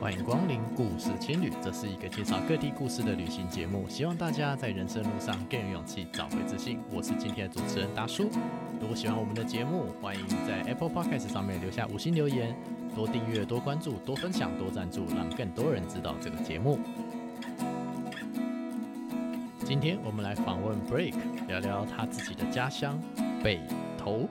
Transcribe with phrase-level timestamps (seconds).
[0.00, 6.80] 欢迎光临故事青旅，这是一个介绍各地故事的旅行节目，希望大家在人生路上更有勇气，找回自信。
[6.90, 8.30] 我是今天的主持人大叔。
[8.80, 12.56] 如果喜欢我们的节目，欢迎在 Apple Podcast 上面留下五星留言，
[12.96, 16.78] 多订阅、多关注、多分享、多赞助，让更多人知道这个节目。
[19.66, 21.14] 今天我们来访问 Break，
[21.46, 22.98] 聊聊他自己的家乡
[23.44, 23.60] 北
[23.98, 24.26] 投。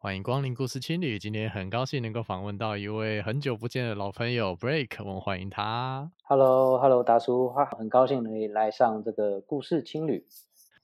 [0.00, 6.12] 欢迎光临故事青旅，今天很高兴能够访问到一位很久不见的老朋友 Blake，我们欢迎他。
[6.22, 10.24] Hello，Hello，达叔，很高兴能来上这个故事青旅。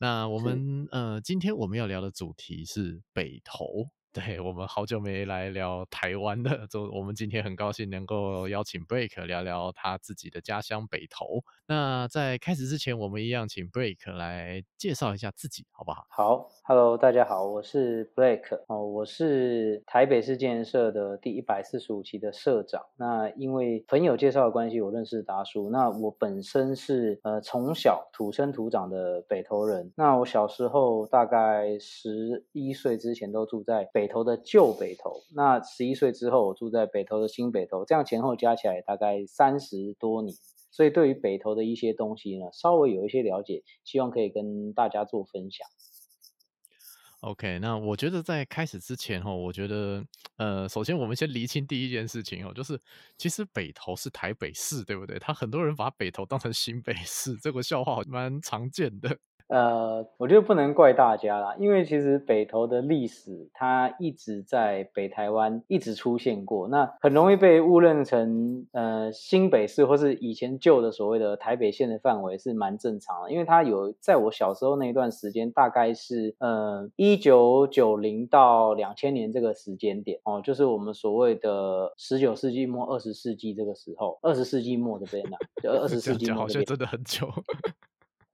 [0.01, 3.89] 那我们呃，今天我们要聊的主题是北投。
[4.15, 11.43] 对，我们好久没来聊台湾的，就我们今天很高兴能够邀请 Blake 聊聊他自己的家乡北投。
[11.67, 16.07] 那在开始之前，我们一样请 Blake 来介绍一下自己，好不好？
[16.09, 22.81] 好，Hello，大家好，我是 Blake 哦，我是台北市建设的第一百四十五期的社长。
[22.97, 25.71] 那因为朋友介绍的关系，我认识达叔。
[25.71, 29.93] 那我本身是呃从小土生土长的北投人。
[29.97, 34.04] 那我小时候大概十一岁之前都住在北。
[34.05, 40.37] 北投的旧北投，那十一岁之后我住在北投的新北投，这样前后加起来大概三十多年，
[40.71, 45.67] 所以对于北投的一些东西呢，稍微有一些了解，希望可以跟大家做分享。
[47.21, 50.05] OK，那我觉得在开始之前哈，我觉得
[50.37, 52.79] 呃，首先我们先厘清第一件事情哦，就是
[53.17, 55.19] 其实北投是台北市，对不对？
[55.19, 59.17] 他很多人把北投当成新北市，这个笑话蛮常见的。
[59.49, 87.29] 呃，我觉得不能怪大家啦，因为其实北投的历史它一直在北台湾一直出现过，那很容易被误认成呃新北市或是以前旧的所谓的台北县的范围是蛮正常的，因为它有在我小时候那一段时间，大概是呃一九九零到两千年这个时间点哦，就是我们所谓的十九世纪末二十世纪这个时候，二十世纪末这边呢，就二十 世纪末，好像真的很久。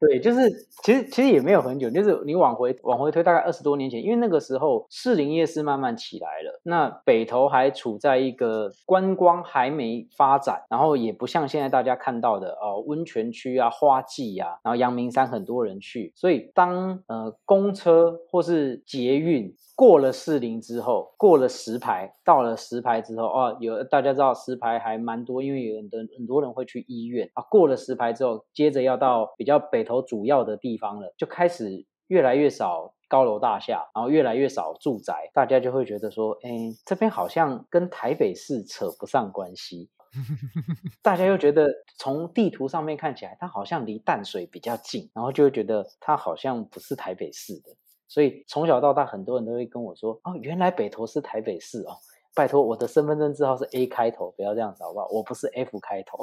[0.01, 0.51] 对，就是
[0.83, 19.55] 其实其实也没有很久，就是你往回往回推大概二十多年前，因为那个时候士林夜市慢慢起来了，那北投还处在一个观光还没发展，然后也不像现在大家看到的哦，温泉区啊、花季啊，然后阳明山很多人去，所以当呃公车或是捷运。
[19.81, 27.43] 过了士林之后，过了石牌，到了石牌之后，哦，有大家知道石牌还蛮多，因为有很多很多人会去医院啊。
[27.51, 36.51] 过了石牌之后，接着要到比较北投主要的地方了，就开始越来越少高楼大厦，然后越来越少住宅，大家就会觉得说，哎，
[36.85, 39.89] 这边好像跟台北市扯不上关系。
[41.01, 41.67] 大家又觉得
[41.97, 47.80] 从地图上面看起来，它好像离淡水比较近，然后就会觉得它好像不是台北市的。
[48.11, 51.97] 所以从小到大，很多人都会跟我说：“哦，原来北投是台北市哦。”
[52.33, 55.09] 拜托，我的身份证字号是 A 开头，不要这样子好不好？
[55.11, 56.19] 我不是 F 开头。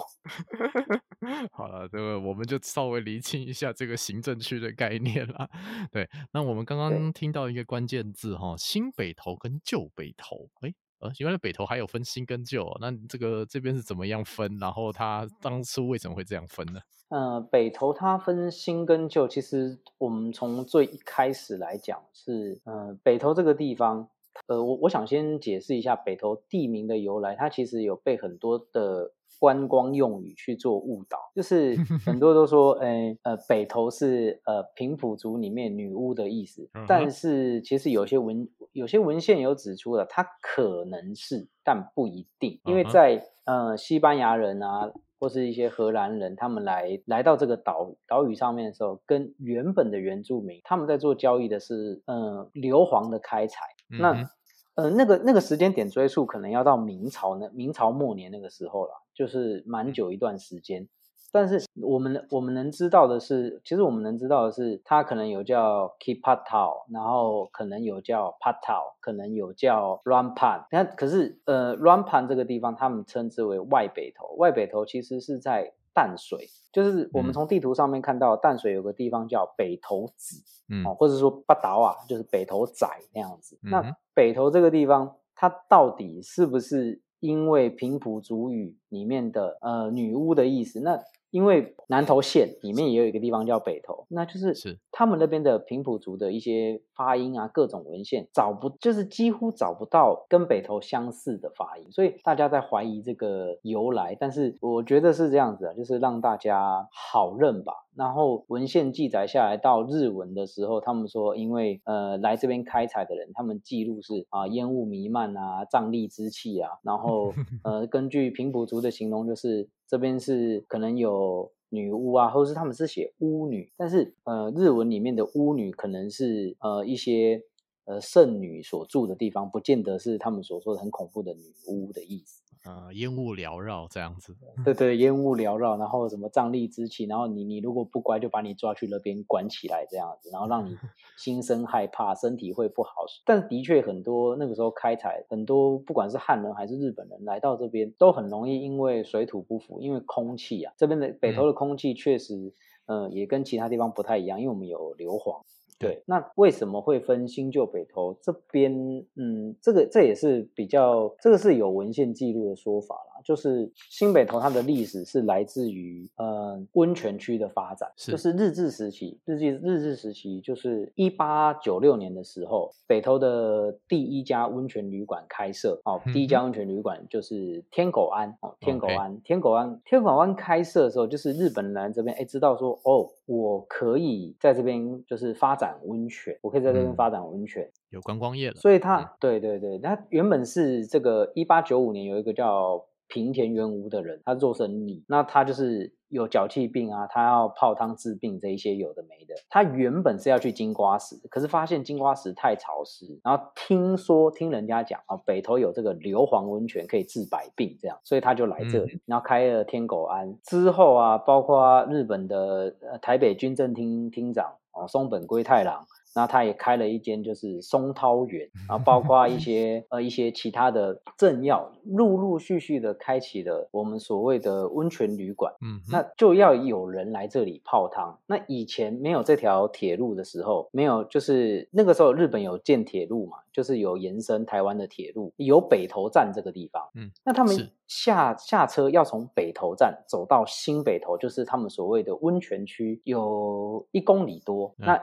[1.51, 5.49] 好了，这个我们就稍微厘清一下这个行政区的概念啦。
[5.91, 10.49] 对，那我们刚刚听到一个关键字哈，新北投跟旧北投。
[10.61, 14.57] 诶呃，原来北投还有分新跟旧，那这个这边是怎么样分？
[14.59, 16.79] 然后他当初为什么会这样分呢？
[17.09, 24.09] 呃，北投它分新跟旧，其实我们从最一开始来讲是，呃，北投这个地方，
[24.47, 29.13] 呃，我我想先解释一下北投地名的由来，它其实有被很多的。
[29.39, 54.29] 观光用语去做误导，就是 很多都说，哎，呃，北投是呃平埔族里面女巫的意思，但是其实有些文有些文献有指出了，它可能是，但不一定，因为在呃西班牙人啊，或是一些荷兰人，他们来来到这个岛岛屿上面的时候，跟原本的原住民，他们在做交易的是，呃，硫磺的开采，那。
[54.75, 60.87] 呃，那个那个时间点追溯可能要到明朝那，明朝末年那个时候了，就是蛮久一段时间。
[61.31, 70.67] 但是我们我们能知道的是，其实我们能知道的是，它可能有叫 Kipatau，然后可能有叫 Patao，可能有叫 Ranpan。
[70.69, 75.73] 那可是呃 Ranpan 这个地方，他们称之为外北头，外北头其实是在。
[75.97, 83.57] 淡水就是我们从地图上面看到，淡水有个地方叫北投子，嗯，或者说八岛啊，就是北投仔那样子。
[83.63, 90.79] 嗯、那北投这个地方，它到底是不是因为平埔族语里面的呃女巫的意思？
[90.81, 104.15] 那因为南投县里面也有一个地方叫北投，那就是是他们那边的平埔族的一些发音啊，各种文献找不，就是几乎找不到跟北投相似的发音，所以大家在怀疑这个由来。
[104.19, 107.73] 但是我觉得是这样子啊，就是让大家好认吧。
[107.97, 117.33] 然后文献记载下来到日文的时候，他们说因为呃来这边开采的人，他们记录是啊烟雾弥漫啊，瘴疠之气啊，然后
[117.65, 127.41] 呃根据平埔族的形容，就是这边是可能有女巫啊，或者是他们是写巫女，但是呃日文里面的巫女可能是呃一些。
[127.89, 132.43] 呃，圣女所住的地方，不见得是他们所说的很恐怖的女巫的意思。
[132.65, 134.35] 呃，烟雾缭绕这样子。
[134.65, 140.75] 对对，烟雾缭绕， 然后什么瘴疠之气，然后你你如果不乖，就把你抓去那边关起来这样子，然后让你
[141.17, 143.05] 心生害怕，身体会不好。
[143.25, 152.53] 但的确很多那个时候开采，很多不管是汉人还是日本人来到这边，都很容易因为水土不服，因为空气啊，这边的北投的空气确实，
[152.87, 155.43] 嗯、呃，也跟其他地方不太一样，因为我们有硫磺。
[155.79, 158.73] 对，那为什么会分新旧北投这边？
[159.15, 162.95] 嗯，这个这也是比较，这个是有文献记录的说法。
[163.27, 168.11] 就是新北投它的历史是来自于呃温泉区的发展，是。
[168.13, 175.81] 就是日治时期，日治日治时期就是一八九六年的时候，北投的第一家温泉旅馆开设。
[175.83, 178.33] 哦，第一家温泉旅馆就是天狗庵。
[178.39, 192.85] 哦，天狗庵，天狗庵，天狗庵开设的时候，就是日本人来这边哎知道说哦，我可以在这边就是发展温泉，我可以在这边发展温泉，嗯，有观光业了，所以他，嗯，对对对，他原本是这个一八九五年有一个叫。
[193.07, 199.33] 平田原吾的人，他做生意，那他就是有脚气病啊，他要泡汤治病这一些有的没的。
[199.49, 210.37] 他原本是要去金瓜石，可是发现金瓜石太潮湿，然后听说听人家讲啊，北投有这个硫磺温泉可以治百病，这样，所以他就来这里，然后开了天狗庵。
[210.43, 215.85] 之后啊，包括日本的呃台北军政厅厅长哦松本龟太郎。
[216.17, 225.53] 那他也开了一间，就是松涛园，然后包括一 些呃一些其他的政要，陆陆续续的开启了我们所谓的温泉旅馆。
[225.61, 228.17] 嗯，那就要有人来这里泡汤。
[228.25, 236.81] 那以前没有这条铁路的时候，没有，就是那个时候日本有建铁路嘛，就是有延伸台湾的铁路，有北投站这个地方。
[236.95, 237.55] 嗯，那他们
[237.87, 244.73] 下下车要从北投站走到新北投，就是他们所谓的温泉区，有一公里多。
[244.79, 244.99] 嗯、那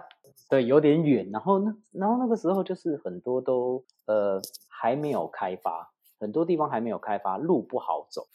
[0.49, 5.91] 对，有点远，然后那，然后那个时候就是很多都呃还没有开发，
[6.21, 8.27] 很多地方还没有开发，路不好走，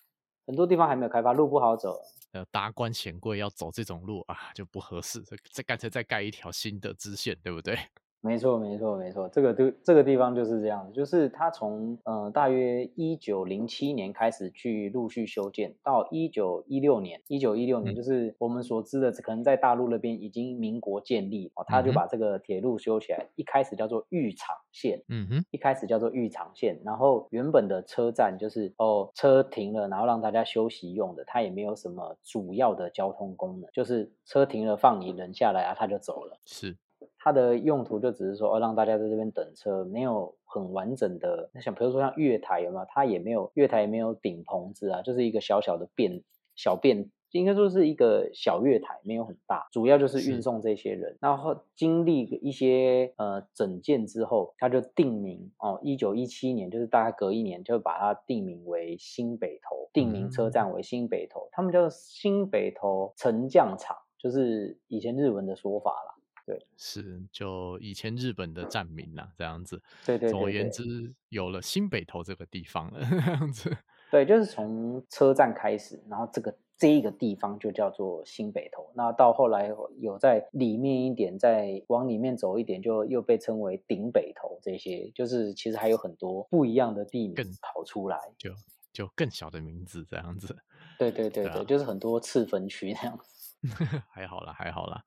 [0.45, 2.01] 很多地方还没有开发，路不好走。
[2.31, 7.77] 呃，达官显贵要走这种路啊，就不合适，再干脆再盖一条新的支线，对不对？
[8.21, 36.75] 没错，没错，没错，这个地这个地方就是这样，就是它从呃大约一九零七年开始去陆续修建，到一九一六年，一九一六年就是我们所知的，可能在大陆那边已经民国建立哦，他就把这个铁路修起来，一开始叫做玉场线，嗯哼，一开始叫做玉场线，然后原本的车站就是哦车停了，然后让大家休息用的，它也没有什么主要的交通功能，就是车停了放你人下来啊，他就走了，是。
[37.21, 41.49] 它的用途就只是说，哦，让大家在这边等车，没有很完整的。
[41.53, 42.85] 那像比如说像月台有没有？
[42.87, 46.23] 它也没有月台，也没有顶棚子啊，就是一个小小的便
[46.55, 49.67] 小便，应该说是一个小月台，没有很大。
[49.71, 51.17] 主要就是运送这些人。
[51.19, 61.49] 然后经历一些呃整建之后，它就定名哦，一九一七年，就是大概隔一年，就把它定名为新北投，定名车站为新北投。
[61.51, 66.15] 他们叫新北投沉降场，就是以前日文的说法啦。
[66.49, 69.79] 对，是就以前日本的站名啦，这样子。
[70.03, 73.77] 对对，对，对，总而言之，有了新北投这个地方了， 这样子。
[74.09, 78.89] 对，就是从车站开始，然后这个这一个地方就叫做新北投。
[78.95, 84.57] 那到后来有在里面一点，再往里面走一点，就又被称为顶北投。
[84.63, 88.51] 这些就是其实还有很多不一样的地名跑出来，就
[88.91, 90.57] 就更小的名字这样子。
[90.97, 93.48] 对对对对，对啊、就是很多次分区这样子。
[94.09, 95.03] 还好啦，还好啦。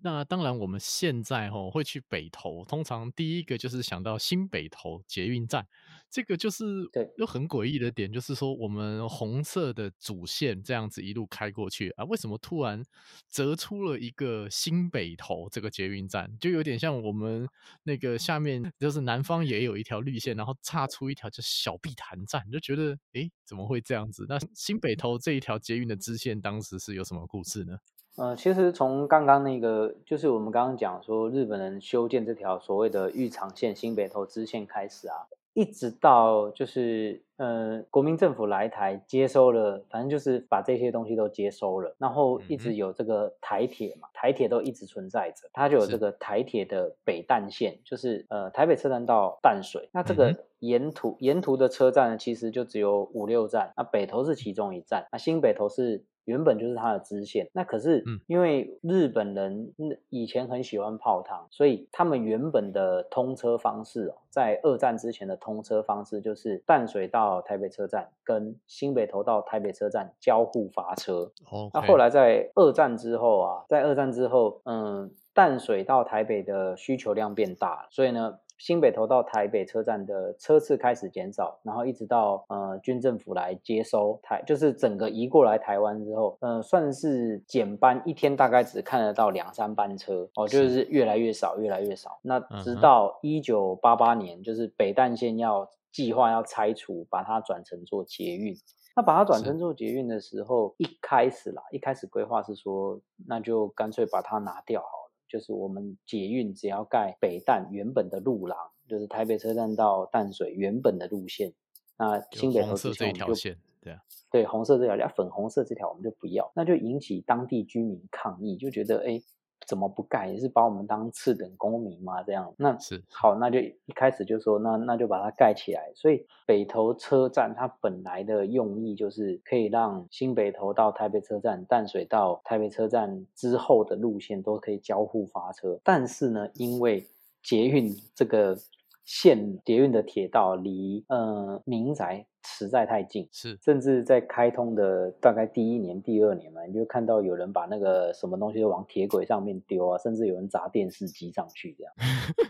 [0.00, 5.66] 那当然，我们现在吼会去北投，通常第一个就是想到新北投捷运站。
[6.14, 12.80] 这个就是对，又很诡异的点，就是说我们红色的主线这样子一路开过去啊，为什么突然
[13.28, 16.30] 折出了一个新北投这个捷运站？
[16.38, 17.48] 就有点像我们
[17.82, 24.24] 那个下面就是南方也有一条绿线，然后岔出一条叫小碧潭站，就觉得诶，怎么会这样子？
[24.28, 27.78] 那新北投这一条捷运的支线当时是有什么故事呢？
[28.14, 35.26] 呃，其实从刚刚那个，就是我们刚刚讲说日本人修建这条所谓的玉长线新北投支线开始啊。
[35.54, 57.48] 一直到就是呃，国民政府来台接收了，反正就是把这些东西都接收了，然后一直有这个台铁嘛，台铁都一直存在着，它就有这个台铁的北淡线，就是呃台北车站到淡水，那这个沿途沿途的车站呢，其实就只有五六站，那北投是其中一站，那新北投是原本就是它的支线。
[57.52, 59.72] 那可是因为日本人
[60.10, 71.30] 以前很喜欢泡汤，所以他们原本的通车方式哦，在二战之前的通车方式就是淡水到台北车站跟新北投到台北车站交互发车。
[71.72, 78.38] 那后来在二战之后啊，在二战之后，嗯，淡水到台北的需求量变大了，所以呢。
[78.58, 92.18] 新北投到台北车站的车次开始减少，然后一直到呃军政府来接收台，就是整个移过来台湾之后，呃算是减班，一天大概只看得到两三班车哦，就是越来越少，越来越少。
[92.22, 98.56] 那直到一九八八年，就是北淡线要计划要拆除，把它转成做捷运。
[98.96, 105.03] 那把它转成做捷运的时候，一开始啦，一开始规划是说，那就干脆把它拿掉好了。
[105.34, 111.52] 就是我们捷运只要盖北淡原本的路廊，就是台北车站到淡水原本的路线，
[111.98, 113.98] 那新北投这条线，对啊，
[114.30, 119.20] 对红色这条，粉红色这条我们就不要，那就引起当地居民抗议，就觉得哎。
[119.64, 120.28] 诶怎么不盖？
[120.28, 122.22] 也是把我们当次等公民吗？
[122.22, 125.90] 这样那是好，那就一开始就说那那就把它盖起来。
[125.94, 135.80] 所以北投车站它本来的用意就是可以让新北投到台北车站、淡水到台北车站之后的路线都可以交互发车。
[135.82, 137.06] 但是呢，因为
[137.42, 138.56] 捷运这个
[139.04, 142.26] 线，捷运的铁道离呃民宅。
[142.46, 151.92] 实在太近，是，甚至在开通的大概第一年、第二年嘛，你就看到有人把那个什么东西往铁轨上面丢啊，甚至有人砸电视机上去，这样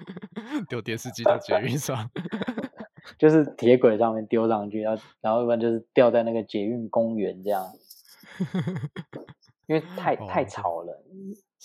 [0.68, 2.10] 丢电视机到捷运上，
[3.16, 7.64] 就是铁轨上面丢上去，然后然后一般就是掉在那个捷运公园这样，
[9.66, 11.04] 因为太太吵了，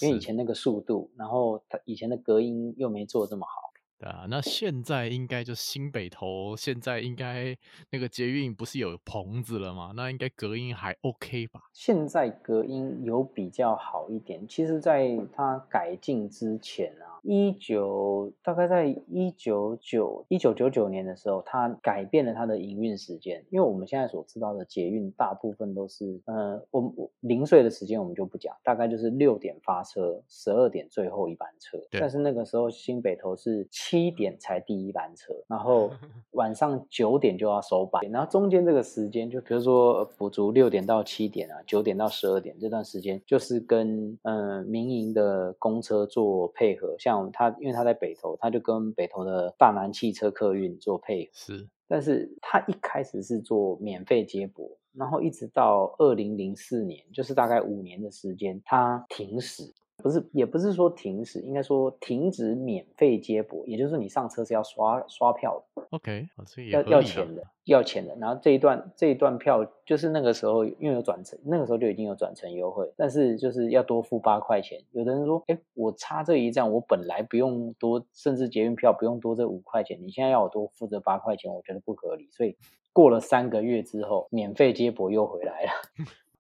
[0.02, 3.74] 因为以前那个速度，然后它以前的隔音又没做这么好。
[4.00, 7.54] 对啊，那现在应该就新北投，现在应该
[7.92, 9.92] 那个捷运不是有棚子了吗？
[9.94, 11.64] 那应该隔音还 OK 吧？
[11.74, 14.48] 现在隔音有比较好一点。
[14.48, 17.20] 其实，在它改进之前啊。
[17.22, 23.44] 一九大概在一九九一九九九年的时候，它改变了它的营运时间。
[23.50, 31.78] 因为我们现在所知道的捷运大部分都是，呃，我们零碎的时间我们就不讲，大概就是六点发车，十二点最后一班车。
[31.92, 35.92] 但是那个时候新北投是七点才第一班车，然后
[36.32, 47.10] 晚上九点就要收班，然后中间这个时间就比如说补足六点到七点啊，九点到十二点这段时间，就是跟嗯、呃、民营的公车做配合，像。
[47.10, 51.32] 像他，因为他在北投，他就跟北投的大南汽车客运做配合。
[51.34, 59.74] 是，但是他一开始是做免费接驳，然后一直到二零零四年，就是大概五年的时间，他停驶。
[60.02, 65.84] 不是，也不是说停止，应该说停止免费接驳，也就是说你上车是要刷刷票的。
[65.92, 66.28] OK，
[66.72, 68.16] 要要钱的，要钱的。
[68.16, 74.82] 然后这一段这一段票，就是那个时候因为有转乘，那个时候就已经有转乘优惠，但是就是要多付八块钱。
[74.92, 82.30] 有的人说，哎，我差这一站，我本来不用多，甚至捷运票不用多这五块钱，你现在要我多付这八块钱，我觉得不合理。
[82.32, 82.56] 所以
[82.94, 85.72] 过了三个月之后，免费接驳又回来了。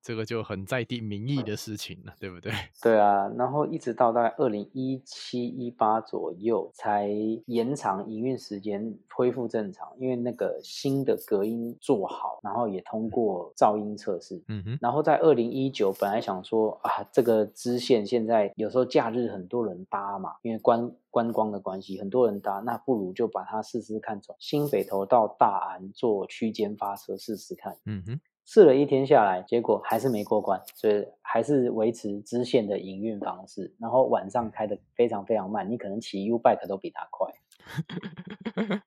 [0.01, 2.51] 这个就很在地民意的事情了，对不对？
[2.81, 7.09] 对啊，然后一直到大概二零一七一八左右才
[7.45, 9.87] 延长营运时间，恢复正常。
[9.99, 14.41] 因为那个新的隔音做好，然后也通过噪音测试。
[14.47, 14.77] 嗯哼。
[14.81, 27.75] 然后在二零一九，本来想说啊，这个支线现在有时候假日很多人搭嘛，因为观观光的关系，很多人搭，那不如就把它试试看，从新北投到大安做区间发车试试看。
[27.85, 28.21] 嗯哼。
[28.51, 33.75] 试了一天下来，结果还是没过关，所以还是维持支线的营运方式。
[33.77, 37.31] 然后晚上开的非常非常慢，你可能骑 U bike 都比它快。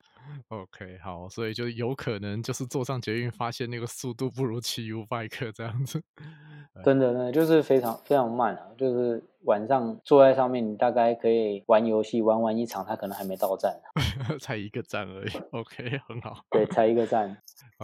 [0.48, 6.02] OK，好，所以就有可能就是坐上捷运，发现那个速度不如骑 U bike 这样子。
[6.84, 13.78] 真的呢，就是非常非常慢啊，就是晚上坐在上面，你大概可以玩游戏，玩完一场，他可能还没到站，
[14.40, 15.30] 才一个站而已。
[15.50, 16.42] OK，很好。
[16.50, 17.36] 对，才一个站。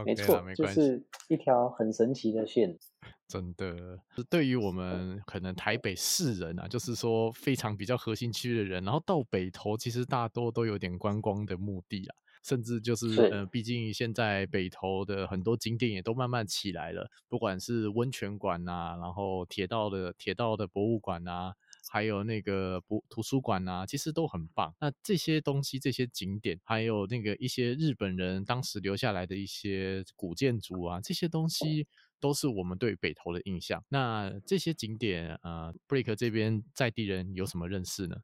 [0.07, 2.78] 没错，没就是一条很神奇的线。
[3.26, 3.99] 真的，
[4.31, 21.54] 对于我们可能台北市人啊，就是说非常比较核心区的人，然后到北投，其实大多都有点观光的目的啊，甚至就是，是呃，毕竟现在北投的很多景点也都慢慢起来了，不管是温泉馆啊，然后铁道的铁道的博物馆啊。
[21.90, 24.75] 还有那个博图书馆啊，其实都很棒。
[24.78, 31.87] 那这些东西、这些景点，还有那个一些日本人当时留下来的一些古建筑啊，这些东西
[32.21, 33.83] 都是我们对北投的印象。
[33.88, 38.16] 那这些景点，呃，布雷克这边在地人有什么认识呢？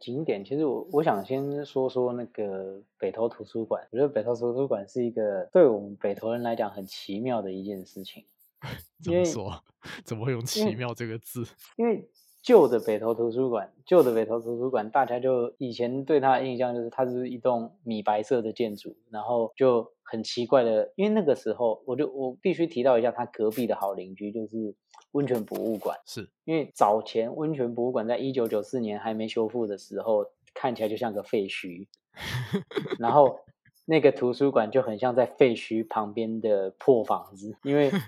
[0.00, 3.86] 景点其实我我想先说说那个北投图书馆。
[3.92, 8.24] 我觉得北投图书馆是一个对我们北投人来讲很奇妙的一件事情。
[9.02, 9.62] 怎么说？
[10.04, 11.44] 怎么会用奇妙这个字？
[11.76, 12.08] 因为
[12.42, 24.74] 旧的北投图书馆，旧的北投图书馆，大家就以前对它的印象就是它是一栋米白色的建筑，然后就很奇怪的，因为那个时候我就我必须提到一下，它隔壁的好邻居就是
[25.16, 31.86] 温泉博物馆，是因为早前温泉博物馆在一九九四年还没修复的时候，看起来就像个废墟，
[33.00, 33.40] 然后
[33.86, 37.90] 那个图书馆就很像在废墟旁边的破房子，因为。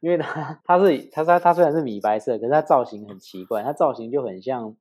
[0.00, 4.76] 因为它它是它它它虽然是米白色，可是它造型很奇怪，它造型就很像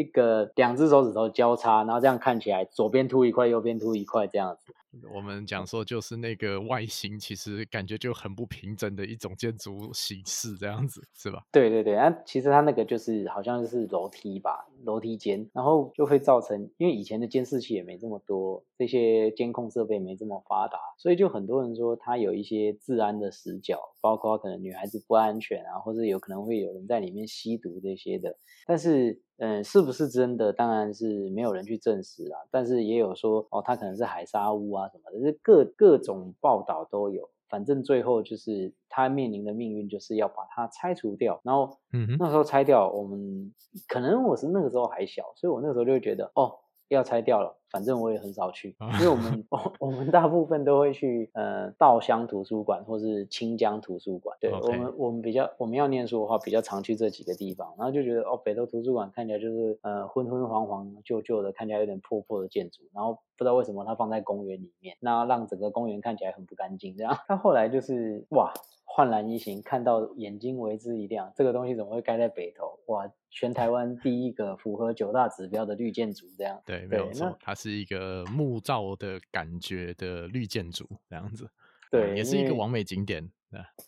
[0.00, 4.72] 一个两只手指头交叉，然后这样看起来左边凸一块，右边凸一块这样子。
[5.14, 11.44] 我们讲说就是那个外形，其实感觉就很不平整的一种建筑形式，这样子是吧？
[11.52, 29.20] 对对对，那其实它那个就是好像是楼梯吧，楼梯间，然后就会造成，因为以前的监视器也没这么多，这些监控设备没这么发达，所以就很多人说它有一些治安的死角，包括可能女孩子不安全啊，或者有可能会有人在里面吸毒这些的，但是。
[29.42, 30.52] 嗯，是不是真的？
[30.52, 32.38] 当然是没有人去证实啦。
[32.50, 37.28] 但是也有说，哦，它可能是海沙屋啊什么的，就是各各种报道都有。
[37.48, 41.40] 反正最后就是他面临的命运，就是要把它拆除掉。
[41.42, 43.52] 然后，嗯，那时候拆掉，我们
[43.88, 46.58] 可能我是那个时候还小，所以我那个时候就会觉得，哦。
[46.90, 54.36] 要拆掉了，反正我也很少去，因为我们我我们大部分都会去呃稻香图书馆或是清江图书馆。
[54.40, 54.66] 对，Okay.
[54.66, 66.96] 我们我们比较我们要念书的话，比较常去这几个地方，然后就觉得哦，北投图书馆看起来就是呃昏昏黄黄旧旧的，看起来有点破破的建筑，然后不知道为什么它放在公园里面，那让整个公园看起来很不干净。
[66.96, 68.52] 这样， 它后来就是哇。
[68.92, 71.32] 焕然一新，看到眼睛为之一亮。
[71.36, 72.76] 这个东西怎么会盖在北投？
[72.86, 81.46] 哇，全台湾第一个符合九大指标的绿建筑，这样对，没有错，它是一个木造的感觉的绿建筑，这样子，
[81.90, 83.30] 对，也是一个完美景点。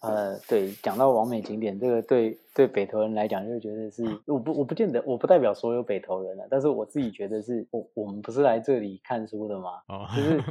[0.00, 9.80] 呃，对，讲到完美景点，这个对对北投人来讲，就觉得是，我不我不见得，我不代表所有北投人了，但是我自己觉得是，我我们不是来这里看书的嘛？
[9.88, 10.42] 哦，就是，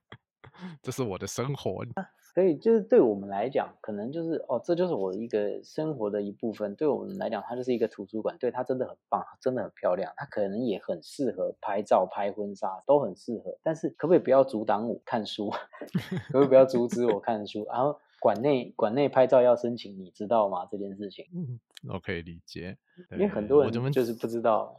[0.80, 1.84] 这是我的生活。
[2.36, 6.74] 所以就是对我们来讲，可能就是哦，这就是我一个生活的一部分。
[6.74, 10.12] 对我们来讲，它就是一个图书馆，对，它真的很棒，真的很漂亮。
[10.18, 13.56] 它可能也很适合拍照、拍婚纱，都很适合。
[13.62, 15.48] 但是可不可以不要阻挡我看书？
[16.30, 17.64] 可不可以不要阻止我看书？
[17.70, 20.68] 然后馆内馆内拍照要申请，你知道吗？
[20.70, 21.58] 这件事情，嗯，
[21.88, 22.76] 我可以理解，
[23.12, 24.78] 因为很多人就是不知道。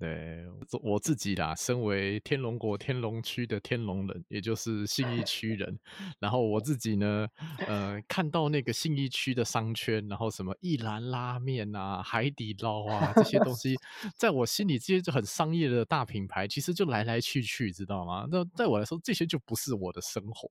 [0.00, 0.46] 对，
[0.82, 5.78] 我自己啦，身为天龙国天龙区的天龙人，也就是信义区 人，
[6.18, 7.28] 然后我自己呢，
[7.68, 13.76] 呃，看到那个信义区的商圈，然后什么一兰拉面啊、海底捞啊这些东西，
[14.16, 18.26] 在我心里这些就很商业的大品牌，其实就来来去去，知道吗？
[18.30, 20.50] 那在我来说，这些就不是我的生活。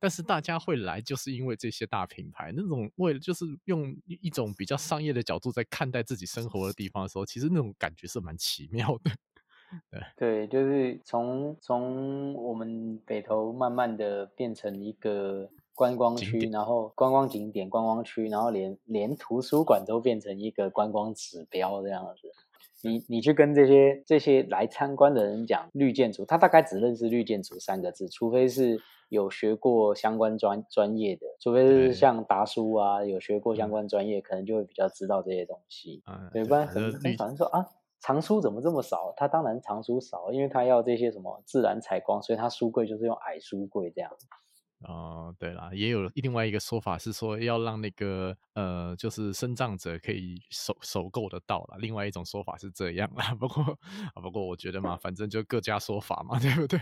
[0.00, 9.10] 但是大家会来，就是因为这些大品牌那种为了就是用一种比较商业的角度在看待自己生活的地方的时候，其实那种感觉是蛮奇妙的。
[9.90, 22.32] 对，对，就是从从我们北投慢慢的变成一个观光区，然后观光景点、观光区，然后连连图书馆都变成一个观光指标这样子。
[22.82, 28.80] 你你去跟这些这些来参观的人讲绿建筑，他大概只认识绿建筑三个字，除非是。
[29.10, 36.00] 有学过相关专专业的，除非是像达叔啊，有学过相关专业，可能就会比较知道这些东西。
[36.06, 37.66] 嗯，对，不然很很少人说啊，
[37.98, 39.12] 藏书怎么这么少？
[39.16, 44.12] 他当然藏书少，因为他要这些什么自然采光，所以他书柜就是用矮书柜这样。
[44.88, 51.76] 哦、呃，对啦，也有另外一个说法是说要让那个呃，就是生障者可以手手够得到啦。
[51.78, 53.78] 另外一种说法是这样啦，不过
[54.22, 56.78] 不过我觉得嘛，反正就各家说法嘛， 对不对？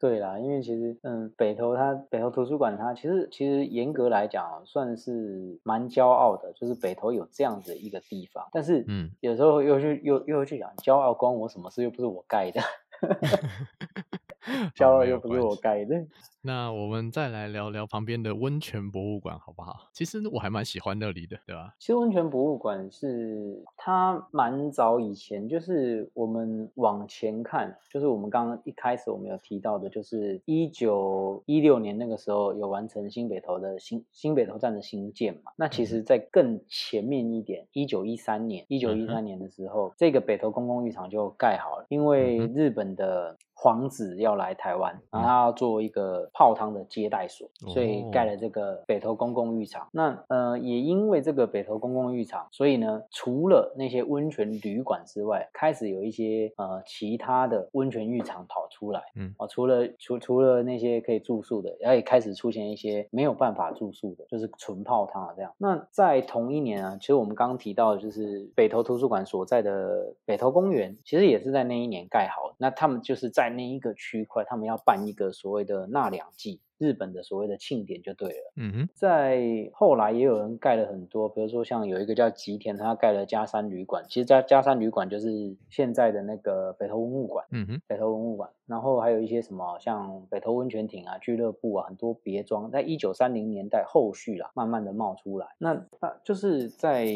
[0.00, 8.48] 对啦，因为其实嗯，北投它北投图书馆它其实其实严格来讲算是蛮骄傲的，就是北投有这样子的一个地方。
[8.50, 11.82] 但是嗯，有时候又去又又去讲骄傲关我什么事？
[11.82, 12.60] 又不是我盖的。
[14.74, 16.06] 骄傲又不是我盖的。
[16.42, 19.90] 那我们再来聊聊旁边的温泉博物馆，好不好？
[19.92, 21.74] 其实我还蛮喜欢那里的，对吧？
[21.78, 35.52] 其实温泉博物馆是它蛮早以前，就是我们往前看，就是我们刚刚一开始我们有提到的，就是一九一六年那个时候有完成新北投的新新北投站的新建嘛。
[35.56, 49.88] 那其实，在更前面一点，一九一三年，一九一三年的时候，嗯、这个北投公共浴场就盖好了，因为日本的皇子要来台湾，然后他要做一个泡汤的接待所，所以盖了这个北投公共浴场。
[49.92, 59.02] 那呃，也因为这个北投公共浴场，所以呢，除了那些温泉旅馆之外，开始有一些呃其他的温泉浴场跑出来。
[59.16, 65.52] 嗯，哦，除了除除了那些可以住宿的，然后也开始出现一些没有办法住宿的，就是纯泡汤啊这样。
[65.58, 72.54] 那在同一年啊，其实我们刚刚提到的就是北投图书馆所在的北投公园，其实也是在那一年盖好的。
[72.58, 76.60] 那他们就是在那一个区块，他们要办一个所谓的纳凉祭。
[76.78, 78.52] 日本的所谓的庆典就对了。
[78.56, 84.02] 嗯哼，在后来也有人盖了很多，比如说像有一个叫吉田，他盖了加山旅馆。
[84.08, 85.28] 其实加加山旅馆就是
[85.68, 87.44] 现在的那个北投文物馆。
[87.50, 88.48] 嗯哼，北投文物馆。
[88.70, 95.48] 然后还有一些什么像北投温泉艇啊、俱乐部啊，很多别庄，在一九三零年代后续啦，慢慢的冒出来。
[95.58, 97.08] 那那就是在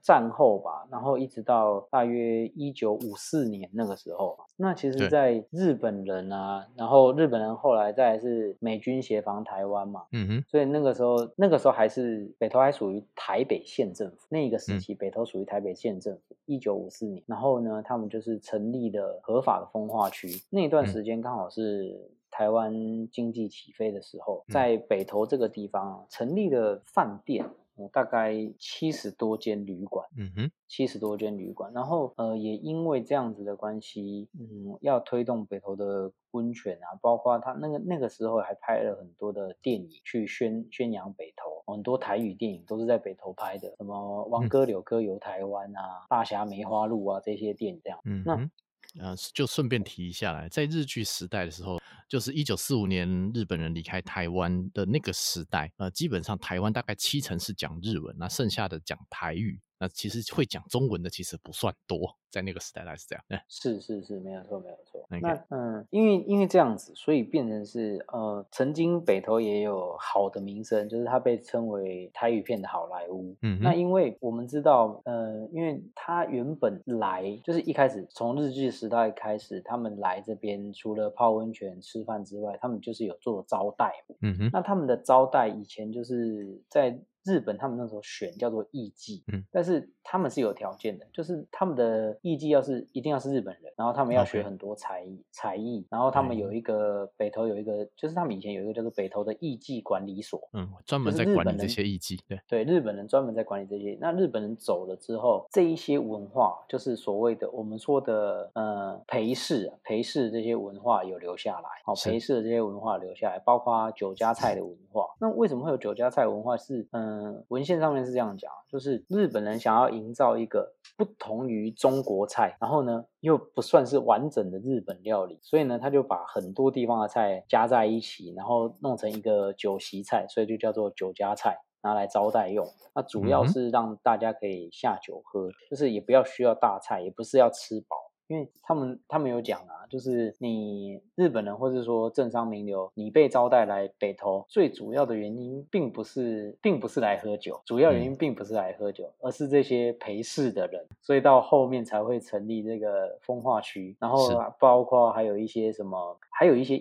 [0.00, 4.38] 战后吧，然后一直到大约一九五四年那个时候。
[4.56, 16.20] 那其实，在日本人啊，然后日本人后来再来是美军协防台湾嘛，嗯哼，所以那个时候，那个时候还是北投还属于台北县政府，那个时期北投属于台北县政府。
[16.46, 27.44] 一九五四年，然后呢，他们就是成立的合法的风化区，那段时间刚好是台湾经济起飞的时候，在北投这个地方成立了饭店。
[27.92, 43.94] 大概七十多间旅馆，嗯哼，七十多间旅馆，然后呃，也因为这样子的关系，嗯，要推动北投的温泉啊，包括他那个那个时候还拍了很多的电影去宣宣扬北投，很多台语电影都是在北投拍的，什么
[44.26, 48.50] 《王哥柳哥游台湾》啊，嗯《大侠梅花鹿》啊这些电影这样，嗯，那。
[48.98, 59.60] 呃，就顺便提一下来，在日据时代的时候，就是一九四五年日本人离开台湾的那个时代，呃，基本上台湾大概七成是讲日文，那剩下的讲台语。
[59.78, 63.24] 那其实会讲中文的其实不算多，在那个时代来是这样。
[63.28, 65.06] 嗯，是是是，没有错没有错。
[65.22, 73.36] 那嗯，因为因为这样子，所以变成是呃，曾经北投也有好的名声，就是它被称为台语片的好莱坞。
[73.42, 83.92] 嗯哼，那因为我们知道，呃，因为他原本来就是一开始从日据时代开始，他们来这边除了泡温泉、吃饭之外，他们就是有做招待。
[84.22, 86.98] 嗯哼，那他们的招待以前就是在。
[87.24, 103.96] 日本他们那时候选叫做艺妓，嗯，但是他们是有条件的，就是他们的艺妓要是一定要是日本人，然后他们要学很多才艺才艺，然后他们有一个北投有一个，就是他们以前有一个叫做北投的艺妓管理所，嗯，专门在管理这些艺妓，对对，日本人专门在管理这些。
[104.00, 114.87] 那日本人走了之后，这一些文化就是所谓的我们说的呃陪侍陪侍这些文化有留下来，好陪侍的这些文化留下来，包括酒家菜的文化。
[115.20, 116.56] 那为什么会有酒家菜文化？
[116.56, 117.08] 是嗯。
[117.18, 132.66] 嗯，文献上面是这样讲，就是日本人想要营造一个不同于中国菜，然后呢又不算是完整的日本料理，所以呢他就把很多地方的菜加在一起，然后弄成一个酒席菜，所以就叫做酒家菜，拿来招待用。
[132.94, 137.96] 那主要是让大家可以下酒喝，就是也不要需要大菜，也不是要吃饱。
[138.28, 154.28] 因为他们他们有讲啊，就是你日本人或者说政商名流，你被招待来北投，最主要的原因并不是并不是来喝酒，主要原因并不是来喝酒，嗯、而是这些陪侍的人，所以到后面才会成立这个风化区，然后
[154.60, 156.78] 包括还有一些什么，还有一些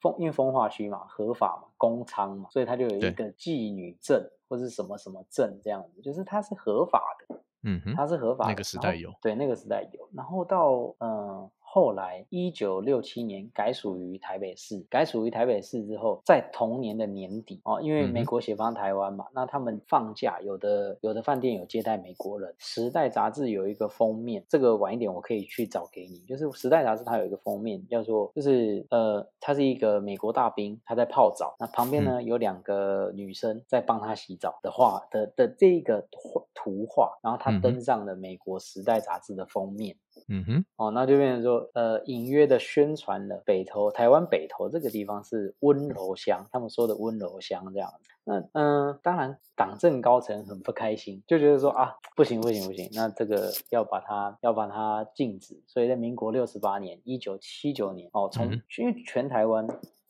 [0.00, 7.38] 风，因为风化区嘛，合法嘛，公娼嘛，所以它就有一个妓女证或是什么什么证这样子，就是它是合法的。
[7.64, 11.50] 嗯哼，它是合法的，那个时代有，对，那个时代有，然后到嗯。
[11.76, 14.82] 后来，一九六七年改属于台北市。
[14.88, 22.54] 改属于台北市之后，在同年的年底哦，因为美国协防台湾嘛，嗯、那他们放假，有的有的饭店有接待美国人。
[22.56, 26.20] 时代杂志有一个封面，这个晚一点我可以去找给你。
[26.20, 36.08] 就是时代杂志它有一个封面，叫做就是呃，他是一个美国大兵，他在泡澡，那旁边呢、嗯、有两个女生在帮他洗澡的画的的这一个
[36.54, 39.94] 图画，然后他登上了美国时代杂志的封面。
[39.94, 40.05] 嗯
[40.44, 48.10] 哼，哦，那就变成说，呃，隐约的宣传了北投，台湾北投这个地方是温柔乡，他们说的温柔乡这样子。
[48.24, 55.62] 那嗯、呃，当然党政高层很不开心，就觉得说啊，不行不行不行，那这个要把它要把它禁止。
[55.66, 59.66] 所以在民国六十八年，一九七九年，哦，从因为全台湾。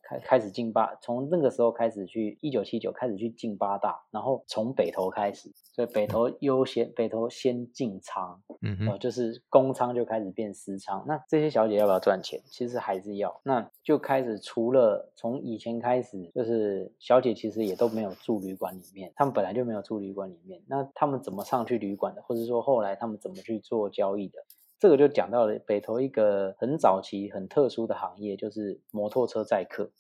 [0.09, 11.05] 开开始进八，从那个时候开始去，一九七九开始去进八大，然后从北投开始，所以北投优先，北投先进仓，嗯哼，就是公仓就开始变私仓。
[11.09, 12.40] 那这些小姐要不要赚钱？
[12.47, 24.38] 其实还是要，那就开始除了从以前开始，就是小姐其实也都没有住旅馆里面，她们本来就没有住旅馆里面，那她们怎么上去旅馆的，或者说后来她们怎么去做交易的？
[24.79, 29.91] 这个就讲到了北投一个很早期、很特殊的行业，就是摩托车载客。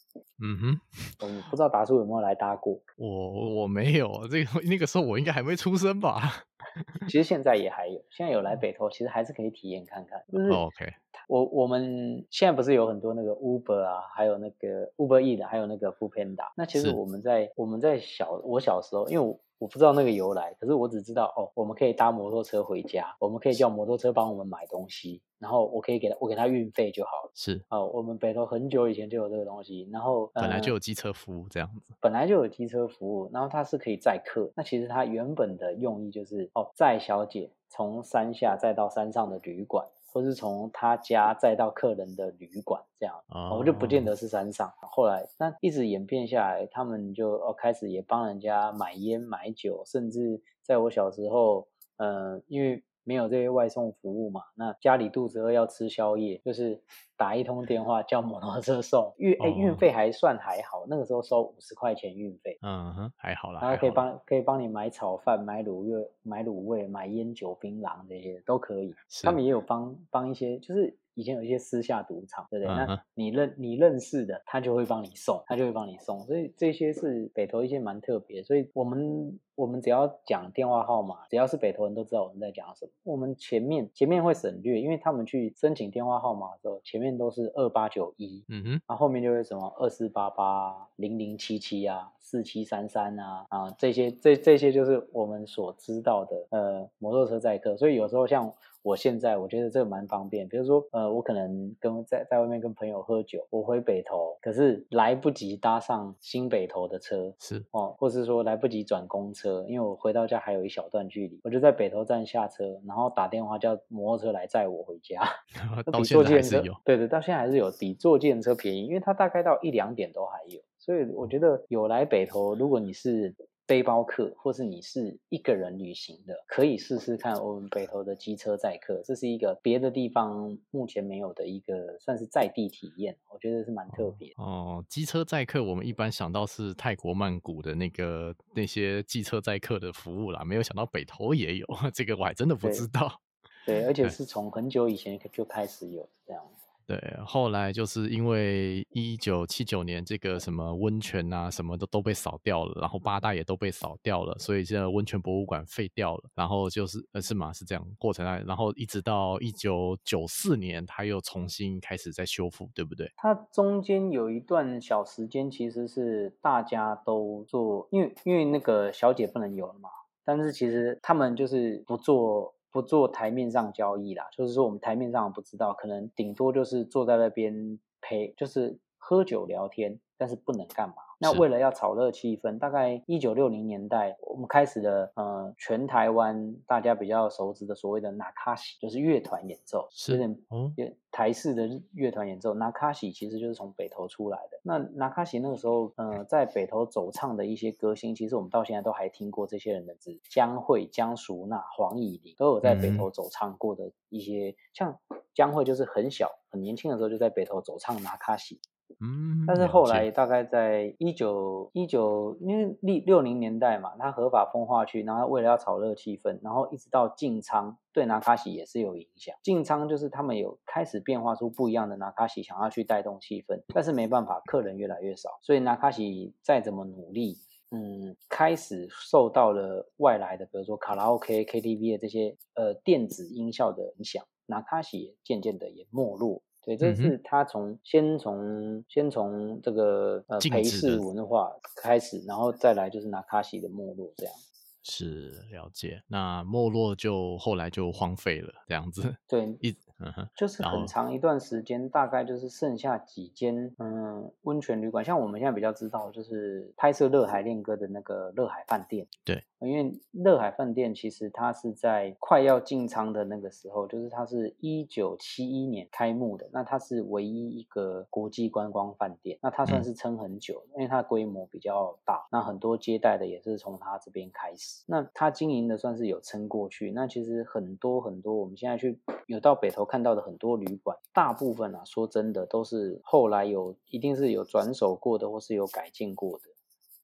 [0.42, 0.80] 嗯哼，
[1.24, 2.78] 嗯，不知道达叔有没有来搭过？
[2.96, 6.20] 我我没有，这个 那个时候我应该还没出生吧？
[7.08, 10.22] 其实现在也还有，现在有来北投，其实还是可以体验看看。
[10.30, 10.92] 就是 OK，
[11.28, 16.52] 我我们现在不是有很多那个 Uber 啊，还有那个 Uber E 的，还有那个 Foodpanda。
[16.54, 19.40] 那其实我们在我们在小我小时候，因为我。
[19.58, 27.30] 我不知道那个由来，可是我只知道哦，我们可以搭摩托车回家，我们可以叫摩托车帮我们买东西，然后我可以给他，我给他运费就好了。
[27.34, 34.50] 是哦，我们北投很久以前就有这个东西，然后本来就有机车服务这样子，本来就有机车服务，然后它是可以载客。
[34.54, 39.86] 那其实它原本的用意就是哦，载小姐从山下载到山上的旅馆。
[40.16, 43.66] 或是从他家再到客人的旅馆这样，我们、oh.
[43.66, 44.72] 就不见得是山上。
[44.80, 52.82] 后来那一直演变下来，他们就哦开始也帮人家买烟买酒，甚至在我小时候，呃，因为。
[53.08, 54.40] 没有这些外送服务嘛？
[54.56, 56.82] 那家里肚子饿要吃宵夜，就是
[57.16, 63.60] 打一通电话叫摩托车送运，哎，运费还算还好，那个时候收五十块钱运费，嗯哼，还好啦。
[63.60, 68.94] 然后可以帮可以帮你买炒饭、买卤味、买卤味、买烟酒、槟榔这些都可以。
[69.08, 70.96] 是他们也有帮帮一些，就是。
[71.18, 72.86] 以前有一些私下赌场，对不对？Uh.
[72.88, 76.20] 那你认你认识的，他就会帮你送，他就会帮你送。
[76.26, 78.42] 所以这些是北投一些蛮特别。
[78.42, 82.92] 所以我们我们只要讲电话号码，只要是北投人都知道我们在讲什么。
[83.02, 97.76] 我们前面前面会省略，因为他们去申请电话号码的时候，前面都是二八九一，嗯哼，然后后面就会什么二四八八零零七七啊，四七三三啊啊这些这这些就是我们所知道的呃摩托车载客。
[97.76, 98.52] 所以有时候像。
[98.86, 115.20] 我现在我觉得这个蛮方便，比如说，呃，我可能跟在在外面跟朋友喝酒，我回北投，可是来不及搭上新北投的车，是哦，或是说来不及转公车，因为我回到家还有一小段距离，我就在北投站下车，然后打电话叫摩托车来载我回家。
[115.90, 123.34] 到现在还是有，对对，到现在还是有比坐计程车便宜，因为它大概到一两点都还有，所以我觉得有来北投，如果你是。
[123.68, 134.84] 背包客，或是你是一个人旅行的，可以试试看我们北投的机车载客，这是一个别的地方目前没有的一个算是在地体验，我觉得是蛮特别哦。
[134.88, 143.20] 机车载客，我们一般想到是泰国曼谷的那个那些机车载客的服务啦，没有想到北投也有，这个我还真的不知道。
[143.66, 146.40] 对，对，而且是从很久以前就开始有这样。
[146.86, 156.30] 对，后来就是因为一九七九年这个什么温泉啊，什么的都被扫掉了，然后八大也都被扫掉了，所以现在温泉博物馆废掉了。
[156.34, 157.52] 然后就是呃是吗？
[157.52, 158.38] 是这样过程啊。
[158.46, 163.10] 然后一直到一九九四年，它又重新开始在修复，对不对？
[163.16, 169.88] 它中间有一段小时间其实是大家都做，因为因为那个小姐不能有了嘛，
[170.24, 172.55] 但是其实他们就是不做。
[172.70, 181.05] 不做台面上交易啦，就是说我们台面上不知道，可能顶多就是坐在那边陪，就是喝酒聊天，但是不能干嘛。
[181.18, 190.74] 那为了要炒热气氛，大概一九六零年代，我们开始了呃，全台湾大家比较熟知的所谓的那卡西，就是乐团演奏，是有点嗯，
[191.10, 192.52] 台式的乐团演奏。
[192.52, 194.60] 那卡西其实就是从北投出来的。
[194.62, 204.98] 那那卡西那个时候，呃，在北投走唱的一些歌星，其实我们到现在都还听过这些人的字，江蕙、江淑娜、黄乙玲都有在北投走唱过的一些，嗯、像
[205.32, 208.60] 江蕙就是很小很年轻的时候就在北投走唱那卡西。
[209.00, 219.34] 嗯，但是后来大概在一九一九，因为六六零年代嘛，它合法风化区，然后为了要炒热气氛，然后一直到进仓，对拿卡西也是有影响。
[219.42, 227.36] 进仓就是他们有开始变化出不一样的拿卡西，想要去带动气氛，但是没办法，客人越来越少，所以拿卡西再怎么努力，
[227.70, 236.40] 嗯，开始受到了外来的，比如说卡拉 OK、KTV 的这些呃电子音效的影响，那卡西渐渐的也没落。
[236.66, 241.48] 对，这是他从先从先从这个呃陪侍文化
[241.80, 244.34] 开始，然后再来就是拿卡西的没落这样。
[244.82, 249.16] 是了解，那没落就后来就荒废了这样子。
[249.28, 249.74] 对， 一。
[249.98, 259.06] 嗯哼，就是很长一段时间，大概就是剩下几间嗯温泉旅馆，像我们现在比较知道，就是拍摄《乐海恋歌》的那个乐海饭店。
[259.24, 276.90] 对，因为乐海饭店其实它是在快要进仓的那个时候，就是它是一九七一年开幕的，那它是唯一一个国际观光饭店，那它算是撑很久，嗯、因为它规模比较大，那很多接待的也是从它这边开始，那它经营的算是有撑过去。
[276.90, 279.85] 那其实很多很多，我们现在去有到北投。
[279.86, 286.44] 看到的很多旅馆，大部分啊，说真的，都是后来有一定是有转手过的，或是有改建过的，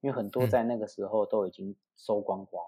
[0.03, 2.63] 因为很多在那个时候都已经收光光。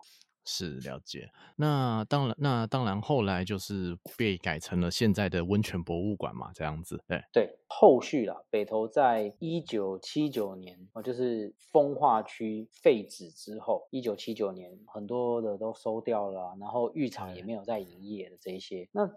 [0.47, 1.31] 是了解。
[1.57, 7.03] 那当然，那当然，后来就是被改成了现在的温泉博物馆嘛，这样子。
[7.09, 18.87] 对对，后续啦，北投在一九七九年，哦，就是风化区废止之后，一九七九年很多的都收掉了，然后浴场也没有再营业的这一些。
[18.93, 19.11] 那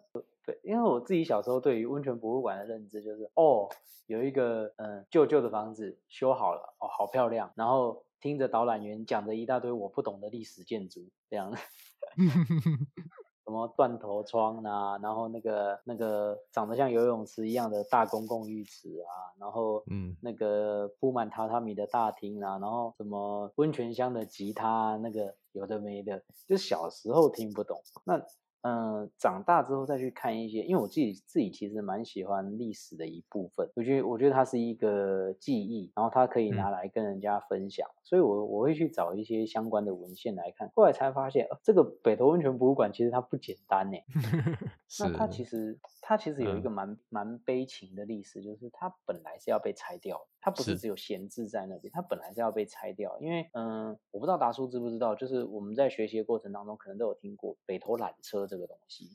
[0.47, 3.69] 对，因为我自己小时候对于温泉博物馆的认知就是，哦，
[4.07, 8.01] 有一个嗯旧旧的房子修好了，哦，好漂亮，然后。
[8.19, 11.53] 听着导览员讲着一大堆我不懂的历史建筑，这样，
[13.45, 27.79] 什么断头窗啊，然后那个那个长得像游泳池一样的大公共浴池啊，然后嗯，那个铺满榻榻米的大厅啊，然后什么温泉乡的吉他，那个有的没的，就小时候听不懂。
[28.03, 28.19] 那
[28.61, 40.69] 嗯，长大之后再去看一些，因为我自己自己其实蛮喜欢历史的一部分，我觉得我觉得它是一个记忆，然后它可以拿来跟人家分享，嗯、所以我我会去找一些相关的文献来看。
[40.75, 43.97] 后来才发现，呃、这个北投温泉博物馆其实它不简单呢。
[44.99, 59.09] 那它其实它其实有一个蛮蛮悲情的历史，就是它本来是要被拆掉，它不是只有闲置在那边，它本来是要被拆掉，因为嗯，我不知道达叔知不知道，就是我们在学习的过程当中，可能都有听过北投缆车这个东西，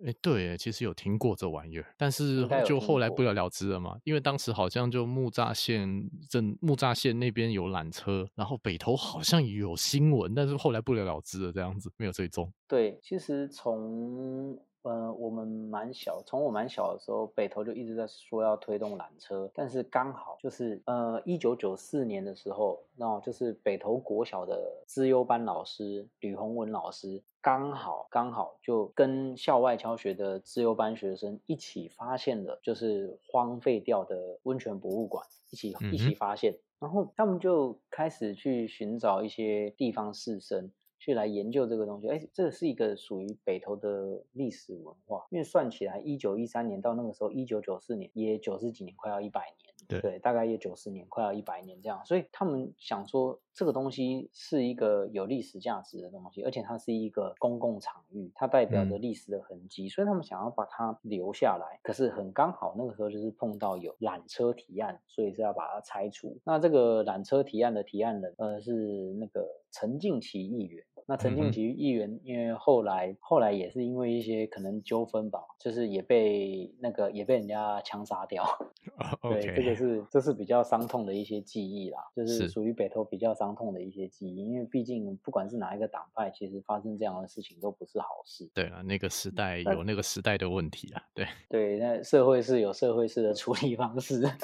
[0.00, 3.96] 哎、欸，对，其实有听过这玩意儿，但是就后来不了了之了嘛。
[4.04, 5.88] 因为当时好像就木栅县
[6.28, 12.52] 镇木栅县那边有缆车，然后北投好像有新闻，但是后来不了了之了，这样子没有追踪。
[12.66, 27.22] 对，其实从呃我们蛮小，从我蛮小的时候，北投就一直在说要推动缆车，但是刚好就是呃一九九四年的时候，那就是北投国小的资优班老师吕宏文老师。
[27.40, 40.70] 刚好刚好就跟校外教学的资优班学生一起发现了，就是荒废掉的温泉博物馆，一起一起发现，然后他们就开始去寻找一些地方士绅
[41.04, 42.08] 去来研究这个东西。
[42.08, 49.74] 哎，这是一个属于北投的历史文化，因为算起来，一九一三年到那个时候，一九九四年也九十几年，快要一百年。
[49.86, 61.78] 对，对，大概也九十年，快要一百年这样，所以他们想说这个东西是一个有历史价值的东西，而且它是一个公共场域，它代表着历史的痕迹，嗯，所以他们想要把它留下来。
[61.82, 66.38] 可是很刚好那个时候就是碰到有缆车提案，所以是要把它拆除。
[66.44, 70.82] 那这个缆车提案的提案人，呃，是那个陈进奇议员。
[71.06, 78.44] 那陈进奇议员，因为后来后来也是因为一些可能纠纷吧，就是也被那个也被人家枪杀掉。
[79.22, 79.32] Oh.
[79.34, 84.36] 对，这个是这是比较伤痛的一些记忆啦，就是属于北投比较伤痛的一些记忆。
[84.46, 88.48] 因为毕竟不管是哪一个党派，其实发生这样的事情都不是好事。
[88.54, 91.02] 对啊，那个时代有那个时代的问题啊。
[91.14, 94.22] 对对，那社会是有社会式的处理方式。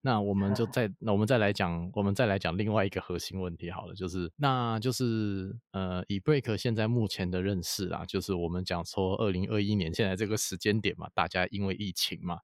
[0.00, 12.38] 那我们就 再，那我们再来讲，我们再来讲另外一个核心问题好了，就是，那就是，呃，以 Break 现在目前的认识啊，就是我们讲说，二零二一年现在这个时间点嘛，大家因为疫情嘛。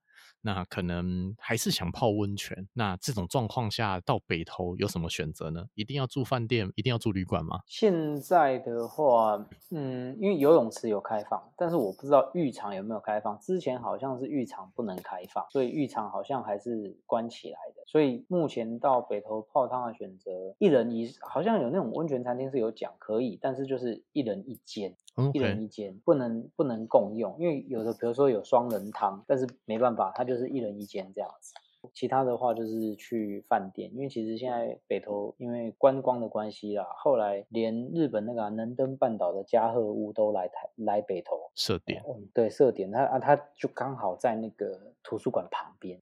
[0.45, 5.65] 那可能还是想泡温泉，那这种状况下到北投有什么选择呢？
[5.75, 7.61] 一定要住饭店，一定要住旅馆吗？
[7.67, 13.39] 现在的话，嗯，因为游泳池有开放，但是我不知道浴场有没有开放。
[13.41, 17.83] 之前好像是浴场不能开放，所以浴场好像还是关起来的。
[17.87, 24.95] 所以目前到北投泡汤的选择，一人一，好像有那种温泉餐厅是有讲可以，但是就是一人一间。
[25.33, 31.55] 一人一间，不能不能共用，因为有的比如说有双人汤，但是没办法，他就是一人一间这样子。
[31.93, 46.01] 其他的话就是去饭店，因为其实现在北投因为观光的关系啦，后来连日本那个、啊、能登半岛的加贺屋都来台来北投设点，嗯，对，设点，他啊他就刚好在那个图书馆旁边，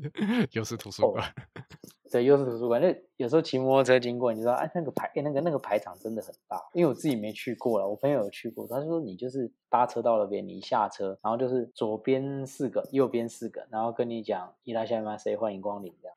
[0.52, 1.24] 又是图书馆。
[1.24, 1.64] Oh.
[2.12, 2.78] 对，又是图书馆。
[2.78, 6.62] 那有时候骑摩托车经过，你知道，哎，那个排，那个那个排场真的很大。
[6.74, 16.16] 因为我自己没去过了，我朋友有去过，他说你就是搭车到那边，你一下车，然后就是左边四个，右边四个，然后跟你讲伊拉夏玛谁欢迎光临这样。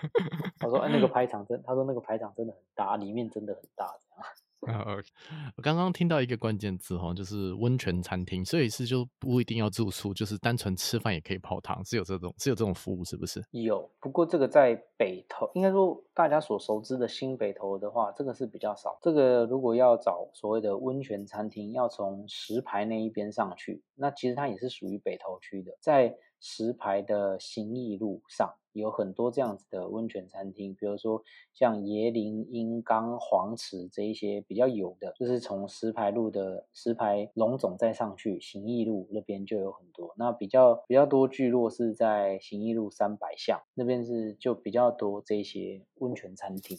[0.58, 4.26] 他说，哎，那个排场真，他说那个排场真的很大，里面真的很大这样。
[4.72, 4.96] 啊
[5.56, 13.42] 我刚刚听到一个关键字哈，就是温泉餐厅，所以是就不一定要住宿，就是单纯吃饭也可以泡汤，是有这种是有这种服务，是不是？
[13.52, 18.98] 有，不过这个在北投，应该说大家所熟知的新北投的话，这个是比较少。
[19.02, 28.54] 这个如果要找所谓的温泉餐厅，要从石牌那一边上去，那其实它也是属于北投区的，在石牌的行义路上。
[28.80, 31.22] 有很多这样子的温泉餐厅，比如说
[31.54, 40.14] 像椰林、英冈、黄池这一些比较有的，就是从石牌路的石牌龙总再上去行义路那边就有很多。
[40.16, 46.78] 那比较比较多聚落是在行义路三百巷那边是就比较多这些温泉餐厅。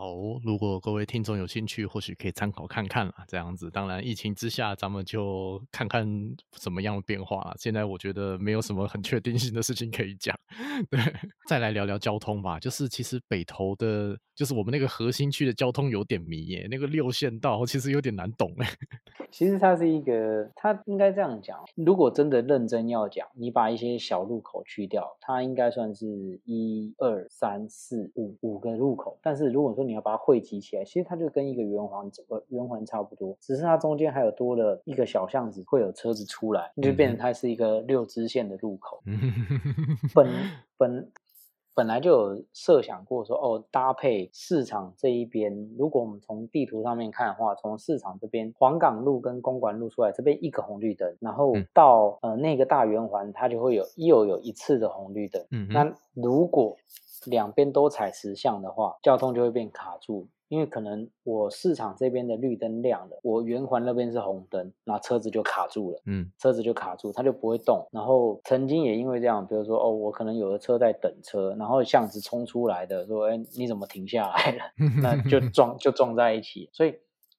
[0.00, 3.24] 好，如果各位听众有兴趣，或许可以参考看看啦。
[3.26, 6.06] 这样子，当然疫情之下，咱们就看看
[6.52, 7.52] 怎么样的变化啦。
[7.58, 10.38] 现在我觉得没有什么很确定性的事情可以讲。
[10.88, 11.00] 对，
[11.48, 12.60] 再来聊聊交通吧。
[12.60, 18.68] 就是其实北投的，就是我们那个核心区的交通有点迷耶，那个六线道其实有点难懂哎。
[19.32, 21.58] 其实它是一个，它应该这样讲。
[21.74, 29.18] 如果真的认真要讲，你把一些小路口去掉，它应该算是一二三四五五个路口。
[29.20, 39.02] 但是如果说你要把它汇集起来，其实它就跟一个圆环呃圆环差不多，只是它中间还有多了一个小巷子，会有车子出来，就变成它是一个六支线的路口。
[40.14, 40.28] 本
[40.76, 41.10] 本。
[41.74, 55.40] 本来就有设想过说，哦，搭配市场这一边，如果我们从地图上面看的话，从市场这边黄港路跟公馆路出来，这边一个红绿灯，然后到呃那个大圆环，它就会有又有一次的红绿灯。
[55.52, 56.76] 嗯，那如果
[57.26, 60.28] 两边都踩实项的话，交通就会变卡住。
[60.48, 67.86] 因为可能我市场这边的绿灯亮了，我圆环那边是红灯，那车子就卡住了，嗯，车子就卡住，它就不会动。
[67.92, 74.64] 然后曾经也因为这样，比如说哦，我可能有的车在等车，然后巷子冲出来的说，哎，你怎么停下来了？
[75.02, 76.70] 那就 撞就撞在一起。
[76.72, 76.94] 所以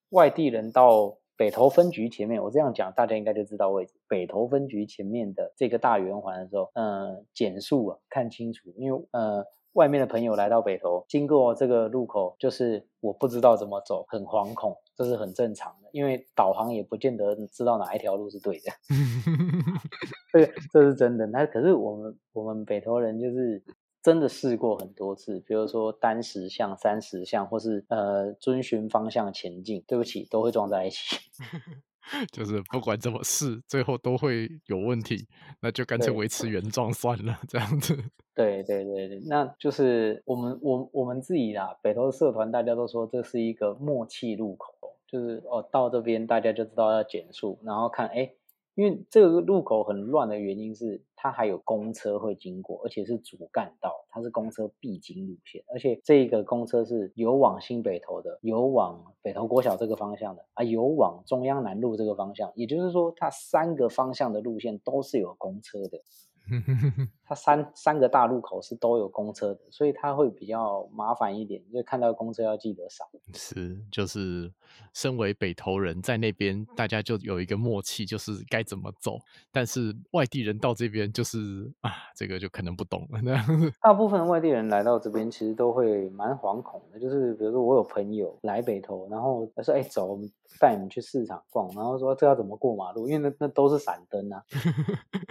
[0.09, 3.95] 外地人到北投分局前面，我这样讲大家应该就知道位置。
[4.07, 9.43] 北投分局前面的这个大圆环的时候，嗯，减速啊，看清楚，因为呃。
[9.73, 18.71] 外面的朋友来到北投，经过这个路口，就是我不知道怎么走，很惶恐，这是很正常的，因为导航也不见得知道哪一条路是对的。
[20.33, 21.27] 这这是真的。
[21.27, 23.63] 那可是我们我们北投人就是
[24.01, 31.17] 真的试过很多次，比如说单十项、三十项，或是呃遵循方向前进，对不起，都会撞在一起。
[32.31, 35.27] 就是不管怎么试，最后都会有问题，
[35.61, 37.95] 那就干脆维持原状算了，这样子。
[38.35, 44.73] 对对对对，那就是我们我我们自己啦，北投社团大家都说这是一个默契路口，
[45.07, 48.31] 就是哦到这边大家就知道要减速，然后看哎。
[48.79, 66.01] 因为这个路口很乱的原因是，它还有公车会经过，而且是主干道，它是公车必经路线，而且这个公车是有往新北投的，有往北投国小这个方向的，啊，有往中央南路这个方向，也就是说，它三个方向的路线都是有公车的。
[67.25, 73.05] 它三三个大路口是都有公车的，所以它会比较麻烦一点，就看到公车要记得闪。
[73.33, 74.51] 是，就是
[74.93, 79.19] 身为北投人在那边，大家就有一个默契，就是该怎么走。
[79.51, 83.21] 但是外地人到这边，就是啊，这个就可能不懂了。
[83.21, 83.35] 那
[83.81, 86.99] 大部分外地人来到这边，其实都会蛮惶恐的。
[86.99, 90.29] 就是比如说，我有朋友来北投，然后他说：“哎，走，我们
[90.59, 93.07] 带你们去市场逛。”然后说：“这要怎么过马路？
[93.07, 94.43] 因为那那都是闪灯啊。”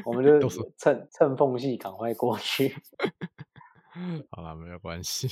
[0.05, 2.75] 我们就趁趁缝隙赶快过去。
[4.31, 5.27] 好了，没有关系。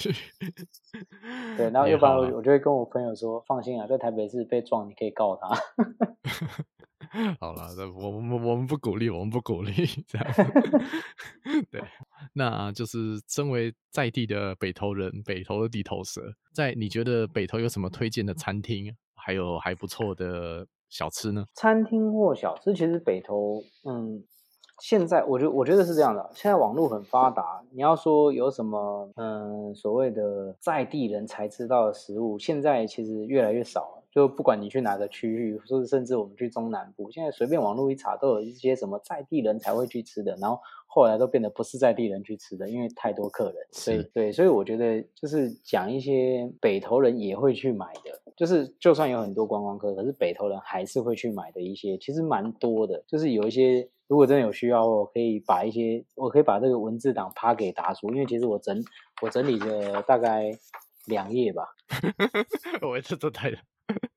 [1.57, 5.49] 对，然后要不然我就会跟我朋友说：“放心啊，在台北市被撞，你可以告他。
[7.39, 9.72] ”好了，我们我们不鼓励，我们不鼓励
[10.09, 10.27] 这样。
[11.70, 11.81] 对，
[12.33, 12.99] 那就是
[13.29, 16.20] 身为在地的北投人，北投的地头蛇，
[16.53, 21.45] 在你觉得北投有什么推荐的餐厅，还有还不错的小吃呢？
[21.55, 24.24] 餐厅或小吃，其实北投，嗯。
[24.81, 34.03] 现在我觉我觉得是这样的，现在网络很发达，你要说有什么嗯所谓的在地人才知道的食物，现在其实越来越少了。
[34.11, 43.57] 就不管你去哪个区域，或者甚至我们去中南部，现在随便网络一查，都有一些什么在地人才会去吃的，然后后来都变得不是在地人去吃的，因为太多客人。
[43.72, 53.87] 所以对，所以我觉得就是讲一些北投人也会去买的，就是就算有很多观光客，可是北投人还是会去买的一些，其实蛮多的，就是有一些。
[54.09, 58.82] 如果真的有需要，我可以把一些，我可以把这个文字档发给达叔，因为其实我整
[59.20, 60.52] 我整理了大概
[61.07, 61.66] 两页吧。
[62.82, 63.52] 我这这太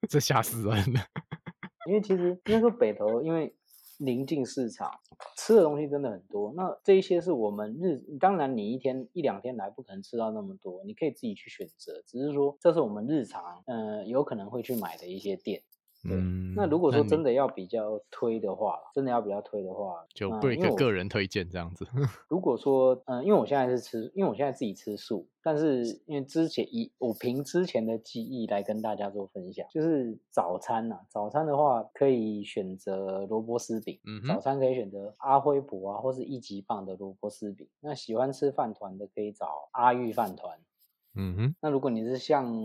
[0.08, 1.00] 这吓死人了。
[1.88, 3.56] 因为其实应该说北投，因为
[3.98, 4.92] 临近市场，
[5.36, 6.54] 吃的东西真的很多。
[6.56, 12.04] 那这一些是我们日，当然你一天一两天来不可能吃到那么多，你可以自己去选择。
[12.06, 15.64] 只是说这是我们日常，嗯、呃，有可能会去买的一些店。
[16.06, 21.86] 嗯，那如果说真的要比较推的话，真的要比较推的话，就对一个个人推荐这样子。
[22.28, 37.68] 如果说，嗯，因为我现在是吃，因为我现在自己吃素，但是因为之前以我凭之前的记忆来跟大家做分享，就是早餐呐、啊，早餐的话可以选择萝卜丝饼，嗯，早餐可以选择阿辉伯啊，或是一级棒的萝卜丝饼。
[37.82, 40.58] 那喜欢吃饭团的可以找阿玉饭团。
[41.20, 42.56] 嗯哼，那如果你是像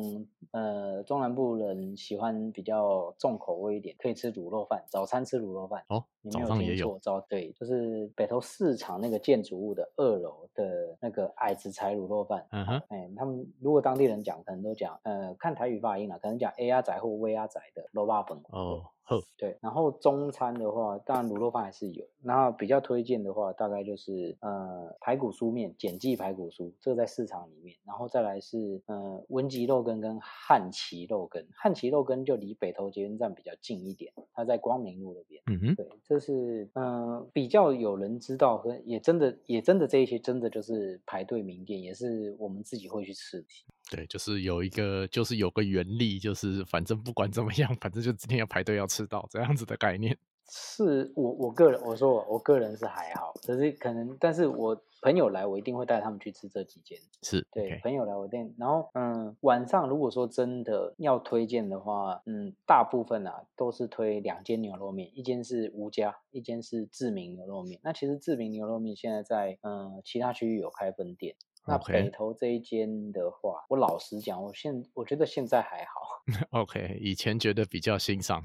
[0.52, 12.46] 呃中南部人喜欢比较重口味一点，可以吃卤肉饭，早餐吃卤肉饭哦，你没有听错，对，就是北投市场那个建筑物的二楼的那个矮子柴卤肉饭。
[12.50, 18.40] 嗯哼，哎，他们如果当地人讲，可能都讲，呃，看台语发音了，可能讲 A 呀仔或 V 呀仔的肉霸粉。
[18.50, 18.84] 哦。
[19.04, 22.04] 呵，对，然后中餐的话，当然卤肉饭还是有。
[22.22, 27.76] 然后比较推荐的话，大概就是呃排骨酥面，碱记排骨酥，这个在市场里面。
[27.84, 35.42] 然后再来是呃文吉肉羹跟汉奇肉羹，汉奇肉羹就离北投捷运站比较近一点，它在光明路那边。
[35.46, 43.46] 嗯哼，对，这是嗯、呃、比较有人知道和也真的也真的这一些真的就是排队名店，也是我们自己会去吃的。
[43.90, 50.16] 对，就是有一个，就是有个原理，就是反正不管怎么样，反正就今天要排队要吃到这样子的概念。
[50.46, 56.98] 是我我个人我说我我个人是还好，可是可能，但是我朋友来，我一定会带他们去吃这几间。
[57.22, 57.82] 是对，okay.
[57.82, 67.80] 朋友来我店，然后嗯，晚上如果说真的要推荐的话，嗯，大部分啊都是推两间牛肉面，一间是吴家，一间是志明牛肉面。
[67.82, 71.36] 那其实志明牛肉面现在在嗯其他区域有开分店。
[71.66, 76.22] 那北投这一间的话.我老实讲，我现我觉得现在还好。
[76.58, 78.42] OK，以前觉得比较欣赏，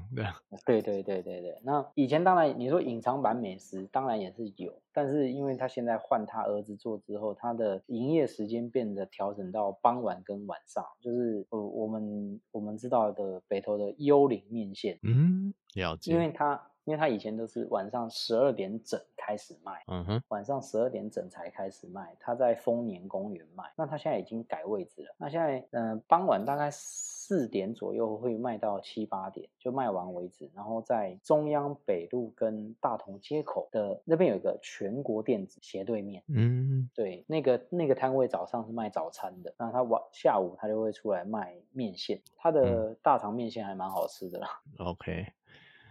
[0.66, 1.60] 对 对对对对。
[1.64, 16.69] 那以前当然你说隐藏版美食，当然也是有，但是因为他现在换他儿子做之后，他的营业时间变得调整到傍晚跟晚上，就是呃我们我们知道的北投的幽灵面线，嗯，了解，因为他。
[16.90, 22.16] 因为他以前都是晚上十二点整开始卖，嗯哼，晚上十二点整才开始卖。
[22.18, 25.14] 他在丰年公园卖，那他现在已经改位置了。
[25.16, 30.50] 那现在，嗯、呃，傍晚大概四点左右会卖到七八点，就卖完为止。
[30.52, 44.48] 然后在中央北路跟大同街口的那边有一个全国电子斜对面，嗯，对，那个那个摊位早上是卖早餐的，那他晚下午他就会出来卖面线，他的大肠面线还蛮好吃的啦。
[44.78, 45.32] OK。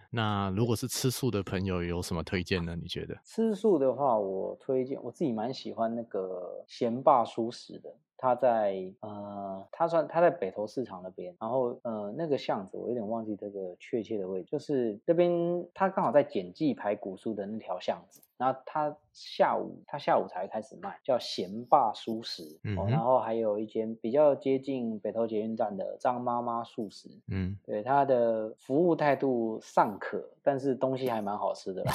[0.10, 2.76] 那如果是吃素的朋友有什么推荐呢？
[2.76, 3.16] 你觉得？
[3.24, 7.96] 吃素的话，我推荐我自己蛮喜欢那个咸霸蔬食的。
[8.22, 15.32] 他在呃，他算他在北投市场那边，然后呃那个巷子我有点忘记这个确切的位置，就是这边
[15.74, 31.94] 他刚好在简记排骨酥的那条巷子，然后他下午他下午才开始卖，叫咸霸蔬食，嗯、哦，然后还有一间比较接近北投捷运站的张妈妈素食，嗯，对，他的服务态度尚可，但是东西还蛮好吃的啦，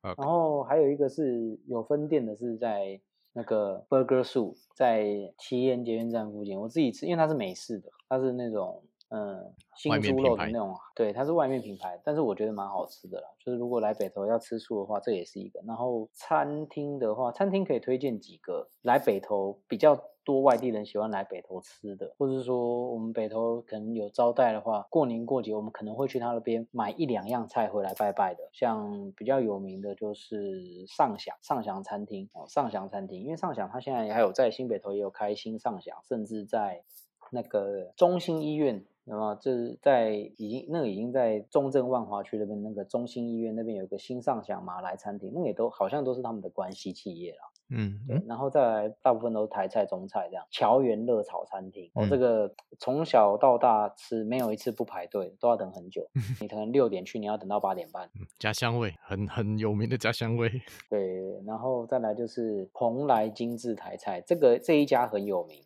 [0.16, 2.98] 然后还有一个是有分店的是在。
[3.36, 5.04] 那个 Burger Soup 在
[5.36, 13.28] 奇岩捷运站附近，我自己吃，因为它是美式的，它是那种嗯新猪肉的那种，对，它是外面品牌，但是我觉得蛮好吃的啦。
[13.38, 15.60] 就是如果来北投要吃素的话，这也是一个。
[15.66, 19.98] 然后餐厅的话，餐厅可以推荐几个来北投比较。
[20.26, 28.40] 多外地人喜欢来北投吃的，或者是说我们北投可能有招待的话，过年过节我们可能会去他那边买一两样菜回来拜拜的。
[28.52, 36.82] 像比较有名的就是上祥上祥餐厅哦，上祥餐厅，因为上祥他现在还有在新北投也有开新上祥，甚至在
[37.30, 47.38] 那个中心医院，那么就是在已经那个已经在中正万华区那边那个中心医院那边有一个新上祥马来餐厅，那个也都好像都是他们的关系企业了。
[47.68, 50.44] 嗯，对，然后再来，大部分都是台菜、中菜这样。
[50.50, 56.08] 桥园热炒餐厅，我、嗯哦、这个从小到大吃，没有一次不排队，都要等很久。
[56.40, 58.08] 你可能六点去，你要等到八点半。
[58.38, 60.48] 家乡味，很很有名的家乡味。
[60.88, 65.60] 对，然后再来就是蓬莱精致台菜，这个这一家很有名。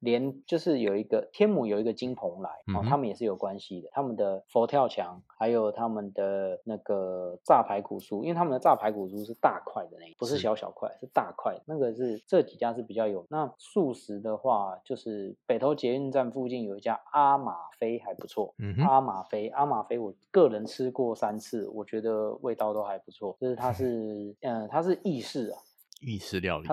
[0.00, 3.88] 连就是有一个天母有一个金蓬莱哦，他们也是有关系的。
[3.92, 11.58] 他们的佛跳墙，还有他们的那个炸排骨酥，因为他们的炸排骨酥是大块的那，不是小小块，是，是大块。
[11.66, 13.26] 那个是这几家是比较有。
[13.30, 18.54] 那素食的话，就是北投捷运站附近有一家阿玛菲，还不错。
[18.58, 23.36] 嗯，阿玛菲，阿玛菲，我个人吃过三次，我觉得味道都还不错。
[23.40, 25.58] 就是它 是，嗯，它是意式啊，
[26.00, 26.68] 意式料理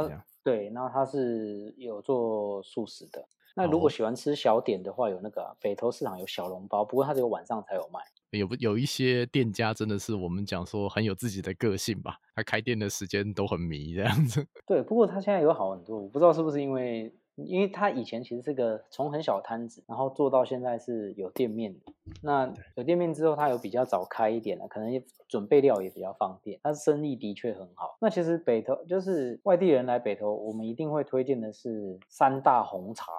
[0.46, 3.28] 对，然后他是有做素食的。
[3.56, 8.00] 那如果喜欢吃小点的话，有那个、啊、北投市场有小笼包，不过它只有晚上才有卖。
[8.30, 14.46] 有有一些店家真的是我们讲说很有自己的个性吧，他开店的时间都很迷这样子。
[14.68, 17.12] 对，不过他现在有好很多，我不知道是不是因为。
[17.36, 21.80] 因为他以前其实是个从很小摊子，然后做到现在是有店面的。
[22.22, 26.60] 那有店面之后，他有比较早开一点了，可能准备料也比较方便。
[26.64, 27.98] 他生意的确很好。
[28.00, 33.12] 那其实北投就是外地人来北投，我们一定会推荐的是三大红茶。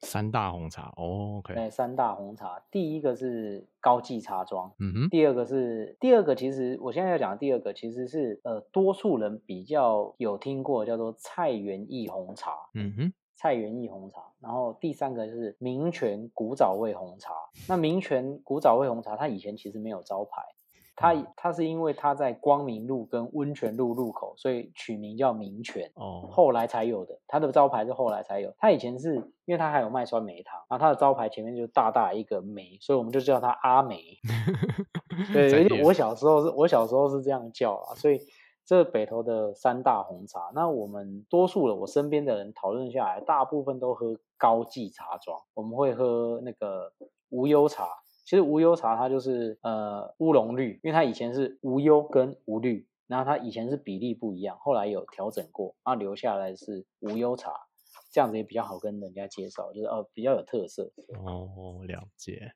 [0.00, 1.54] 三大红茶，哦，OK。
[1.54, 5.08] 对，三大红茶，第一个是高记茶庄，嗯哼。
[5.08, 13.12] 第二个是第二个，其实我现在要讲的第二个，其实是呃，多数人比较有听过，叫做菜园艺红茶，嗯哼。
[13.36, 17.34] 菜园艺红茶，然后第三个就是民权古早味红茶。
[17.68, 20.42] 那民权古早味红茶，它以前其实没有招牌，
[20.96, 27.18] 它它是因为它在光明路跟温泉路路口，所以取名叫明泉哦，后来才有的。
[27.26, 34.00] 它的招牌是后来才有，它以前是因为它还有卖酸梅汤，然后它的招牌前面就大大一个梅，所以我们就叫它阿梅。
[35.32, 38.20] 对，我小时候是我小时候是这样叫啊，所以。
[38.66, 45.38] 这北投的三大红茶，那我们多数的我身边的人讨论下来，大部分都喝高级茶庄。
[45.52, 46.92] 我们会喝那个
[47.28, 47.88] 无忧茶，
[48.24, 57.52] 其实无忧茶它就是呃乌龙绿，因为它以前是无忧跟无绿，然后它以前是比例不一样，后来有调整过，然后留下来是无忧茶，
[58.10, 60.90] 这样子也比较好跟人家介绍，就是呃比较有特色。
[61.22, 62.52] 哦，了解。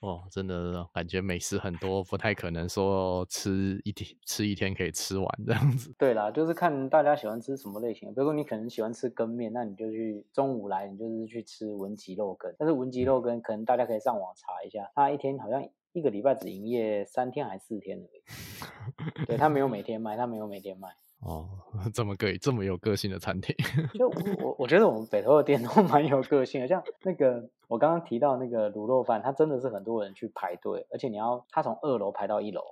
[0.00, 5.94] 哦，真的感觉美食很多，不太可能说吃一天吃一天可以吃完这样子。
[5.98, 8.08] 对啦，就是看大家喜欢吃什么类型。
[8.10, 12.54] 比如说你可能喜欢吃羹面，那你就去中午来，你就是去吃文吉肉羹。
[12.58, 19.24] 但是文吉肉羹可能大家可以上网查一下，它一天好像一个礼拜只营业三天还是四天而已。
[19.26, 20.90] 对，它没有每天卖，它没有每天卖。
[21.20, 21.48] 哦，
[21.92, 23.54] 这么个这么有个性的餐厅，
[23.98, 24.08] 就
[24.42, 32.62] 我我觉得我们北投的店都 蛮有个性的，像那个我刚刚提到那个卤肉饭，它真的是很多人去排队，而且你要他从二楼排到一楼，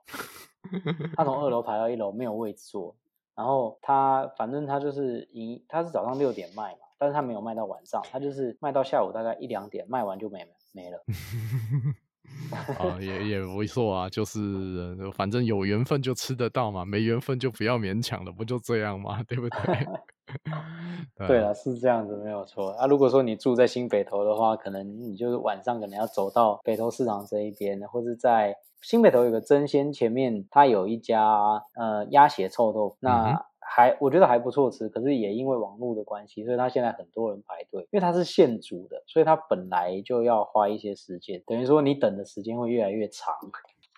[1.17, 2.95] 他从二楼排到一楼没有位置坐，
[3.35, 11.03] 然后他反正他就是一他是早上六点卖嘛，但是他没有卖到晚上，他就是卖到下午大概一两点，卖完就没没了。
[12.79, 19.23] 啊，也也不错啊，就是反正有缘分就吃得到嘛，没缘分就不要勉强了，不就这样吗？
[19.29, 19.87] 对不对？
[21.29, 22.71] 对了，是这样子，没有错。
[22.73, 33.45] 啊，如果说你住在新北投的话，可能你就是晚上可能要走到北投市场这一边，或者在新北投有个真鲜前面，它有一家呃鸭血臭豆腐，那。
[33.67, 43.35] 还我觉得还不错吃，可是也因为网络的关系，所以他现在很多人排队，因为它是现煮的，所以它本来就要花一些时间，等于说你等的时间会越来越长。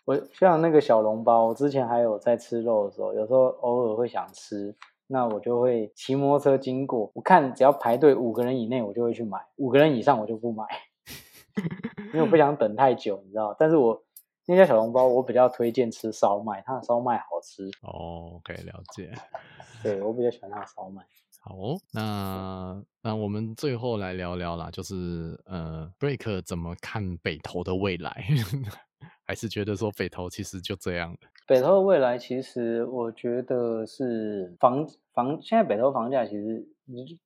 [0.05, 4.75] 我像那个小笼包，我之前还有在吃肉的时候，有时候偶尔会想吃，
[5.09, 10.65] 那我就会骑摩托车经过，我看只要排队五个人以内，我就会去买，五个人以上我就不买，
[12.15, 14.06] 因为我不想等太久，你知道，但是我。
[14.47, 17.69] 那家小笼包，我比较推荐吃烧麦，它的烧麦好吃。
[17.83, 19.13] 哦，可以了解。
[19.83, 21.03] 对，我比较喜欢它的烧麦。
[21.41, 28.25] 好哦，那那我们最后来聊聊啦，就是呃，Break 怎么看北投的未来？
[29.27, 31.17] 还是觉得说北投其实就这样？
[31.47, 36.67] 北投的未来，其实我觉得是房房，现在北投房价其实。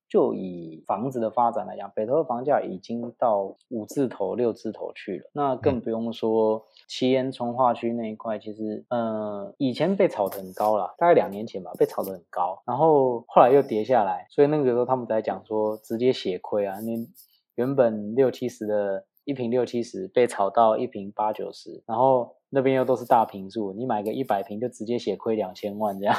[0.09, 5.29] 就以房子的发展来讲，北投的房价已经到五字头、六字头去了。
[5.33, 14.27] 那更不用说七烟从化区那一块，其实呃以前被炒得很高了，大概两年前吧，被炒得很高，然后后来又跌下来。
[14.29, 17.07] 所以那个时候他们在讲说，直接血亏啊，你
[17.55, 22.35] 原本六七十的一瓶六七十，被炒到一瓶八九十，然后。
[22.53, 26.13] 那边又都是大瓶数，你买个一百瓶就直接血亏两千万这样，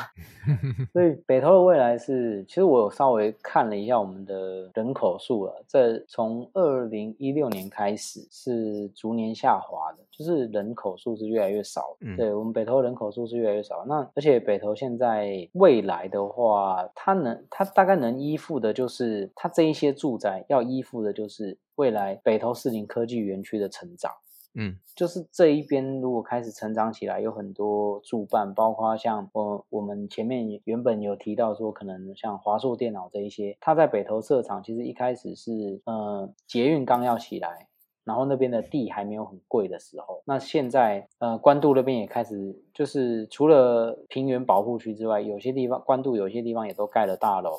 [0.90, 11.98] 所以 北投的未来是，其实我有稍微看了一下我们的人口数了，这从二零一六年开始是逐年下滑的，就是人口数是越来越少。
[12.00, 24.12] 嗯，对，我们北投人口数是越来越少，那而且北投现在未来的话，它能它大概能依附的就是它这一些住宅要依附的就是未来北投士林科技园区的成长。
[24.54, 37.66] 嗯，就是这一边如果开始成长起来，有很多助办，包括像我我们前面原本有提到说，可能像华硕电脑这一些，它在北投设厂，其实一开始是呃捷运刚要起来，
[38.04, 47.52] 然后那边的地还没有很贵的时候，那现在呃关渡那边也开始，就是除了平原保护区之外，有些地方关渡有些地方也都盖了大楼，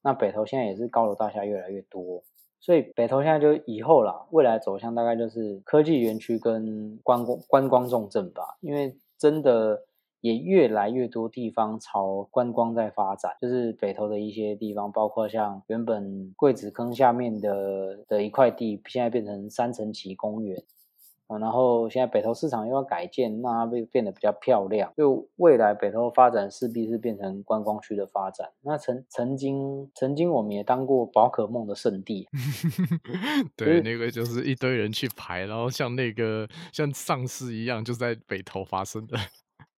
[0.00, 2.22] 那北投现在也是高楼大厦越来越多。
[2.66, 9.84] 所以北投现在就以后啦，未来走向大概就是科技园区跟观光观光重镇吧，因为真的
[10.20, 20.60] 也越来越多地方朝观光在发展，就是北投的一些地方，包括像原本桂子坑下面的的一块地，现在变成三层旗公园。
[21.40, 24.92] 然后现在北投市场又要改建，那它会变得比较漂亮。
[24.96, 28.48] 就未来北投发展势必是变成观光区的发展。
[28.62, 32.28] 那曾曾经曾经我们也当过宝可梦的圣地，
[33.56, 39.16] 对，那个就是一堆人去排，然后像那个像丧尸一样，就在北投发生的。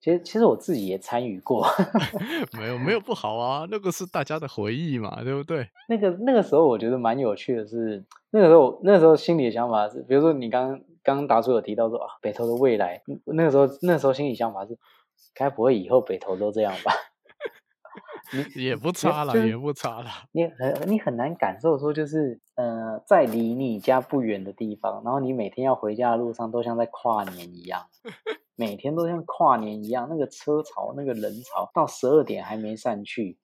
[0.00, 1.66] 其实其实我自己也参与过，
[2.56, 5.68] 没有没有不好啊，那个是大家的回忆嘛，对不对？
[5.88, 10.80] 那个那个时候我觉得蛮有趣的是，那个时候那个时候心里的想法是，比如说你刚
[11.16, 11.26] 刚。
[11.26, 14.78] 达叔有提到说啊，北投的未来，那个时候那个时候心里想法是，
[15.34, 16.92] 该不会以后北投都这样吧？
[18.54, 20.10] 你也不差了，也不差了。
[20.32, 27.86] 你很你很难感受说，就是呃，在离你家不远的地方，然后你每天要回家的路上都像在跨年一样。
[28.54, 33.38] 每天都像跨年一样，那个车潮、那个人潮到十二点还没散去，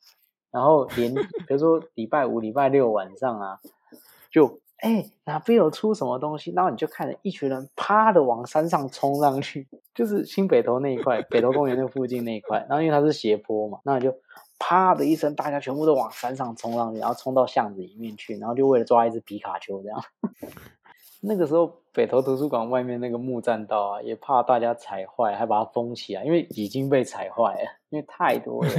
[0.50, 1.14] 然后连
[1.46, 3.60] 比如说礼拜五、礼拜六晚上啊，
[4.30, 14.14] 就哎哪边有出什么东西，然后你就看着一群人啪的往山上冲上去， 就是新北投那一块，北投公园那附近那一块，然后因为它是斜坡嘛，那你就
[14.58, 20.02] 啪的一声，大家全部都往山上冲上去，然后冲到巷子里面去，然后就为了抓一只皮卡丘这样。
[21.26, 28.70] 那个时候，北投图书馆外面那个木栈道啊，也怕大家踩坏，还把它封起来，因为已经被踩坏了，因为太多了。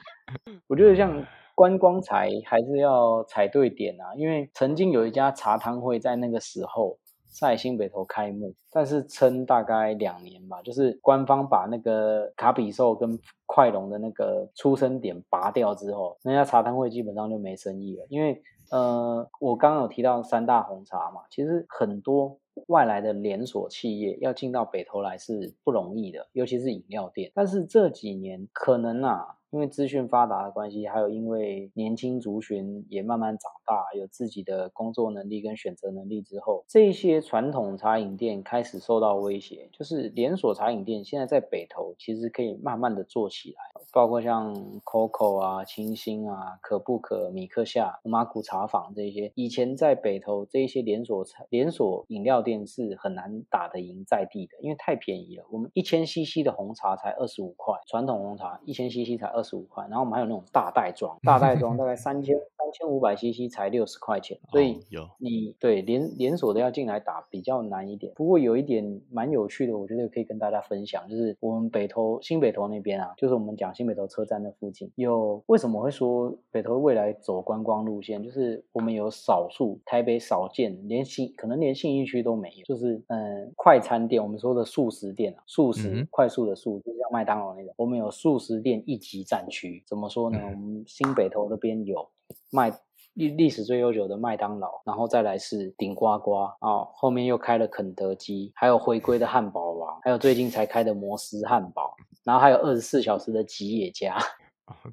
[0.66, 1.22] 我觉得像
[1.60, 6.96] 观光财还是要踩对点啊，因为曾经有一家茶汤会在那个时候
[7.28, 18.42] 在新北投开幕，但是撑大概两年吧，就是官方把那个卡比兽跟快龙的那个出生点拔掉之后，那家茶汤会基本上就没生意了，因为。
[18.70, 22.38] 呃，我刚刚有提到三大红茶嘛，其实很多
[22.68, 27.32] 外来的连锁企业要进到北投来是不容易的，尤其是饮料店。
[27.34, 29.36] 但是这几年可能啊。
[29.50, 39.68] 因为资讯发达的关系，还有因为年轻族群也慢慢长大，有自己的工作能力跟选择能力之后，这些传统茶饮店开始受到威胁。
[39.72, 43.58] 就是连锁茶饮店现在在北投其实可以慢慢的做起来，
[43.92, 55.44] 包括像 COCO 啊、清新啊、可不可、米克夏、马古茶坊这些，以前在北投这一些连锁茶连锁饮料店是很难打得赢在地的，因为太便宜了。
[55.50, 59.39] 我们一千 CC 的红茶才二十五块，传统红茶一千 CC 才二。
[59.40, 68.12] 二十五块，然后我们还有那种大袋装， 大袋装大概三千三千五百 CC 才六十块钱，所以有你对连连锁的要进来打比较难一点。
[68.14, 90.40] 不过有一点蛮有趣的，我觉得可以跟大家分享，就是我们北投新北投那边啊，就是我们讲新北投车站的附近有为什么会说北投未来走观光路线，就是我们有少数台北少见，连信可能连信义区都没有，就是嗯快餐店，我们说的素食店啊，速食、嗯、快速的速，就像麦当劳那种，我们有素食店一级战区怎么说呢？
[90.42, 92.10] 我们新北投那边有
[92.50, 92.76] 麦
[93.14, 104.18] 历历史最悠久的麦当劳，然后再来是顶呱呱啊，后面又开了肯德基，还有回归的汉堡王，还有最近才开的摩斯汉堡，然后还有二十四小时的吉野家。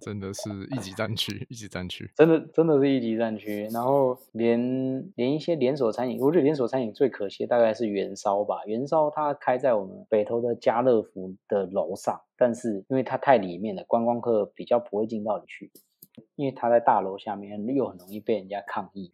[0.01, 3.67] 真的是一级战区，一级战区，真的真的是一级战区。
[3.71, 8.65] 然后连连一些连锁餐饮，我觉得连锁餐饮最可惜的大概是元烧吧。
[8.65, 15.71] 元烧它开在我们北投的家乐福的楼上，但是因为它太里面了，观光客比较不会进到里去。
[16.35, 19.11] 因为它在大楼下面，又很容易被人家抗议。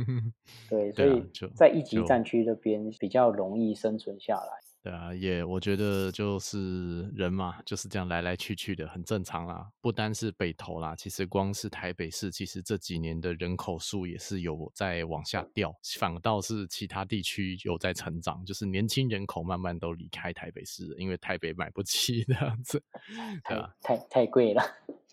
[0.68, 1.24] 对，所以
[1.54, 4.65] 在一级战区这边比较容易生存下来。
[4.86, 9.68] 对啊，也我觉得就是人嘛，就是这样来来去去的，很正常啦。
[9.80, 22.80] 不单是北投啦，其实光是台北市，其实这几年的人口数也是有在往下掉，反倒是其他地区有在成长，就是年轻人口慢慢都离开台北市，因为台北买不起 这样子，
[23.48, 23.74] 对吧？
[23.82, 24.62] 太太贵了。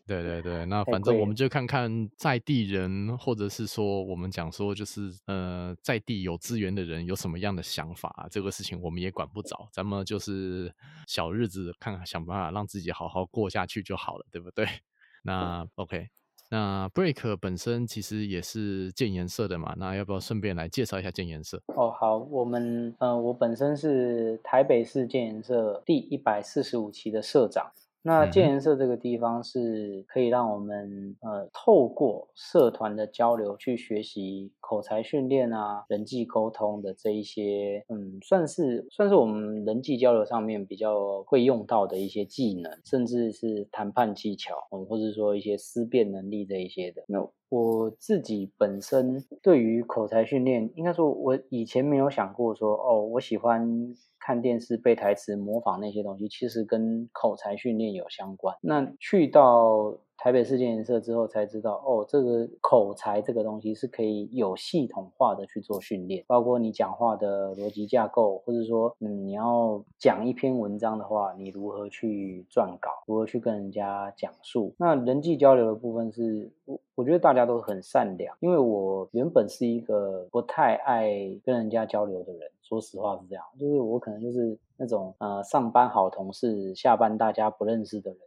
[0.06, 10.70] 对对对，那反正我们就看看在地人，或者是说我们讲说就是呃在地有资源的人有什么样的想法啊，这个事情我们也管不着，咱们就是
[11.08, 14.68] 小日子看看想办法让自己好好过下去就好了，对不对？
[15.24, 16.10] 那 OK，
[16.50, 21.62] 那 Break 本身其实也是建研社的嘛，那要不要顺便来介绍一下建研社？
[21.68, 27.72] 哦，好，我们呃我本身是台北市建研社第一百四十五期的社长。
[28.06, 47.04] 那建研社这个地方是可以让我们呃透过社团的交流去学习口才训练啊、人际沟通的这一些，嗯，算是算是我们人际交流上面比较会用到的一些技能，甚至是谈判技巧，嗯，或者说一些思辨能力这一些的。
[47.08, 53.96] 那我自己本身对于口才训练，应该说我以前没有想过说，哦，我喜欢。
[54.26, 58.56] 看电视背台词、模仿那些东西，其实跟口才训练有相关。
[58.62, 74.74] 那去到台北市建研社之后，才知道哦，这个口才这个东西是可以有系统化的去做训练，包括你讲话的逻辑架构，或者说，嗯，你要讲一篇文章的话，你如何去撰稿，如何去跟人家讲述。
[74.78, 81.10] 那人际交流的部分是，我我觉得大家都很善良，因为我原本是一个不太爱
[81.44, 82.50] 跟人家交流的人。
[82.62, 88.20] 说实话是这样，就是我可能就是那种呃上班好同事，下班大家不认识的人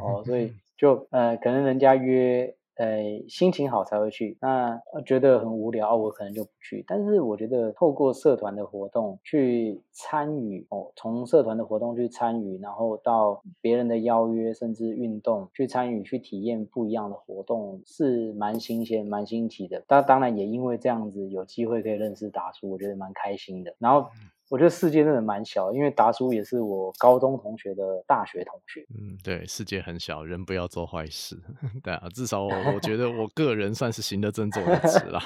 [0.00, 2.54] 哦，所以 就呃可能人家约。
[2.80, 6.84] 呃，心情好才会去，那觉得很无聊，我可能就不去。
[6.86, 19.82] 但是我觉得透过社团的活动去参与，哦，从社团的活动去参与，然后到别人的邀约，甚至运动去参与，去体验不一样的活动，是蛮新鲜、蛮新奇的。
[19.88, 23.74] 那当然也因为这样子有机会可以认识达叔，我觉得蛮开心的。
[23.80, 24.08] 然后。
[24.48, 28.86] 我觉得世界真的蛮小，因为达叔也是我高中同学的大学同学。
[28.98, 31.38] 嗯，对，世界很小，人不要做坏事。
[31.84, 35.20] 对啊，至少我，我觉得 我个人算是行得正坐得直啦。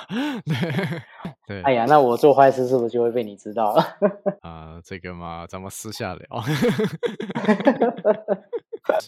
[0.45, 0.93] 对
[1.47, 1.63] 对。
[1.63, 3.83] 哎呀，那我做坏事是不是就会被你知道了？
[4.43, 6.27] 啊、呃，这个嘛，咱们私下聊。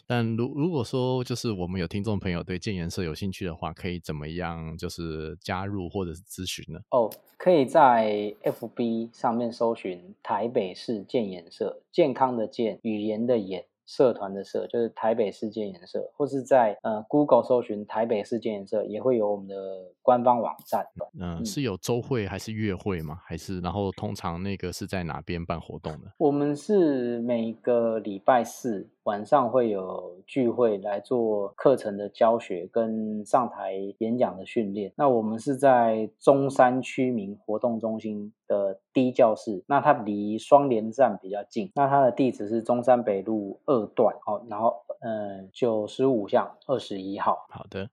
[0.06, 6.80] 但如如果说就是我们有听众朋友对建研社有兴趣的话，可以怎么样就是加入或者是咨询呢？
[6.90, 13.64] 哦，可以在 FB 上面搜寻台北市建研社，健康的健，语言的言。
[13.86, 19.54] 社团的社就是台北市建研社，或是在呃 Google 搜寻台北市建研社，也会有我们的
[20.00, 20.86] 官方网站。
[21.20, 23.20] 嗯，嗯是有周会还是月会吗？
[23.26, 26.10] 还是然后通常那个是在哪边办活动的？
[26.16, 34.92] 我们是每个礼拜四晚上会有聚会来做课程的教学跟上台演讲的训练。
[34.96, 41.70] 那我们是在中山区民活动中心的 D 教室，那它离双联站比较近。
[41.74, 47.46] 那它的地址是中山北路二段，好，然后嗯九十五巷二十一号。
[47.50, 47.88] 好的。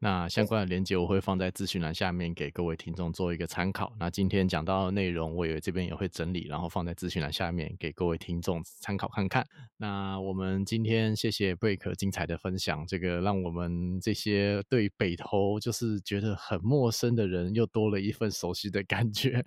[0.00, 3.92] 那相关的连接我会放在资讯栏下面，给各位听众做一个参考。
[3.98, 9.44] 那今天讲到的内容，我以为这边也会整理，然后放在资讯栏下面给各位听众参考看看。
[9.76, 19.44] 那我们今天谢谢贝克精彩的分享，这个让我们这些对北投就是觉得很陌生的人又多了一份熟悉的感觉。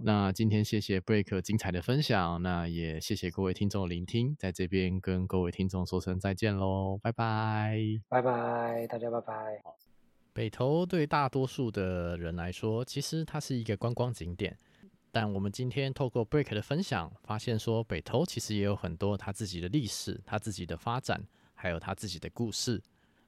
[0.00, 7.76] 那今天谢谢贝克精彩的分享，那也谢谢各位听众聆听，在这边跟各位听众说声再见喽，拜拜，
[8.08, 9.81] 拜拜，大家拜拜。
[10.32, 14.56] 北投对大多数的人来说，其实它是一个观光景点。
[15.10, 21.22] 但我们今天透过 Break 的分享，发现说北投其实也有很多它自己的历史、它自己的发展，
[21.52, 22.82] 还有它自己的故事。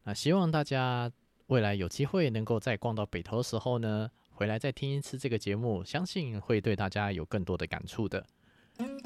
[0.04, 1.12] 那希望大家
[1.48, 8.24] 未来有机会能够再逛到北投的时候呢，回来再听一次这个节目，相信会对大家有更多的感触的。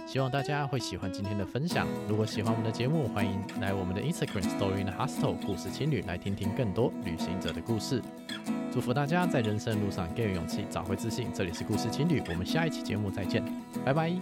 [0.06, 1.86] 希望大家会喜欢今天的分享。
[2.08, 8.02] 如果喜欢我们的节目，欢迎来我们的 Instagram Story in the Hostel 故事情侣来听听更多旅行者的故事。
[8.72, 11.28] 祝福大家在人生路上更有勇气，找回自信。
[11.34, 13.44] 这里是故事情侣，我们下一期节目再见，
[13.84, 14.12] 拜拜。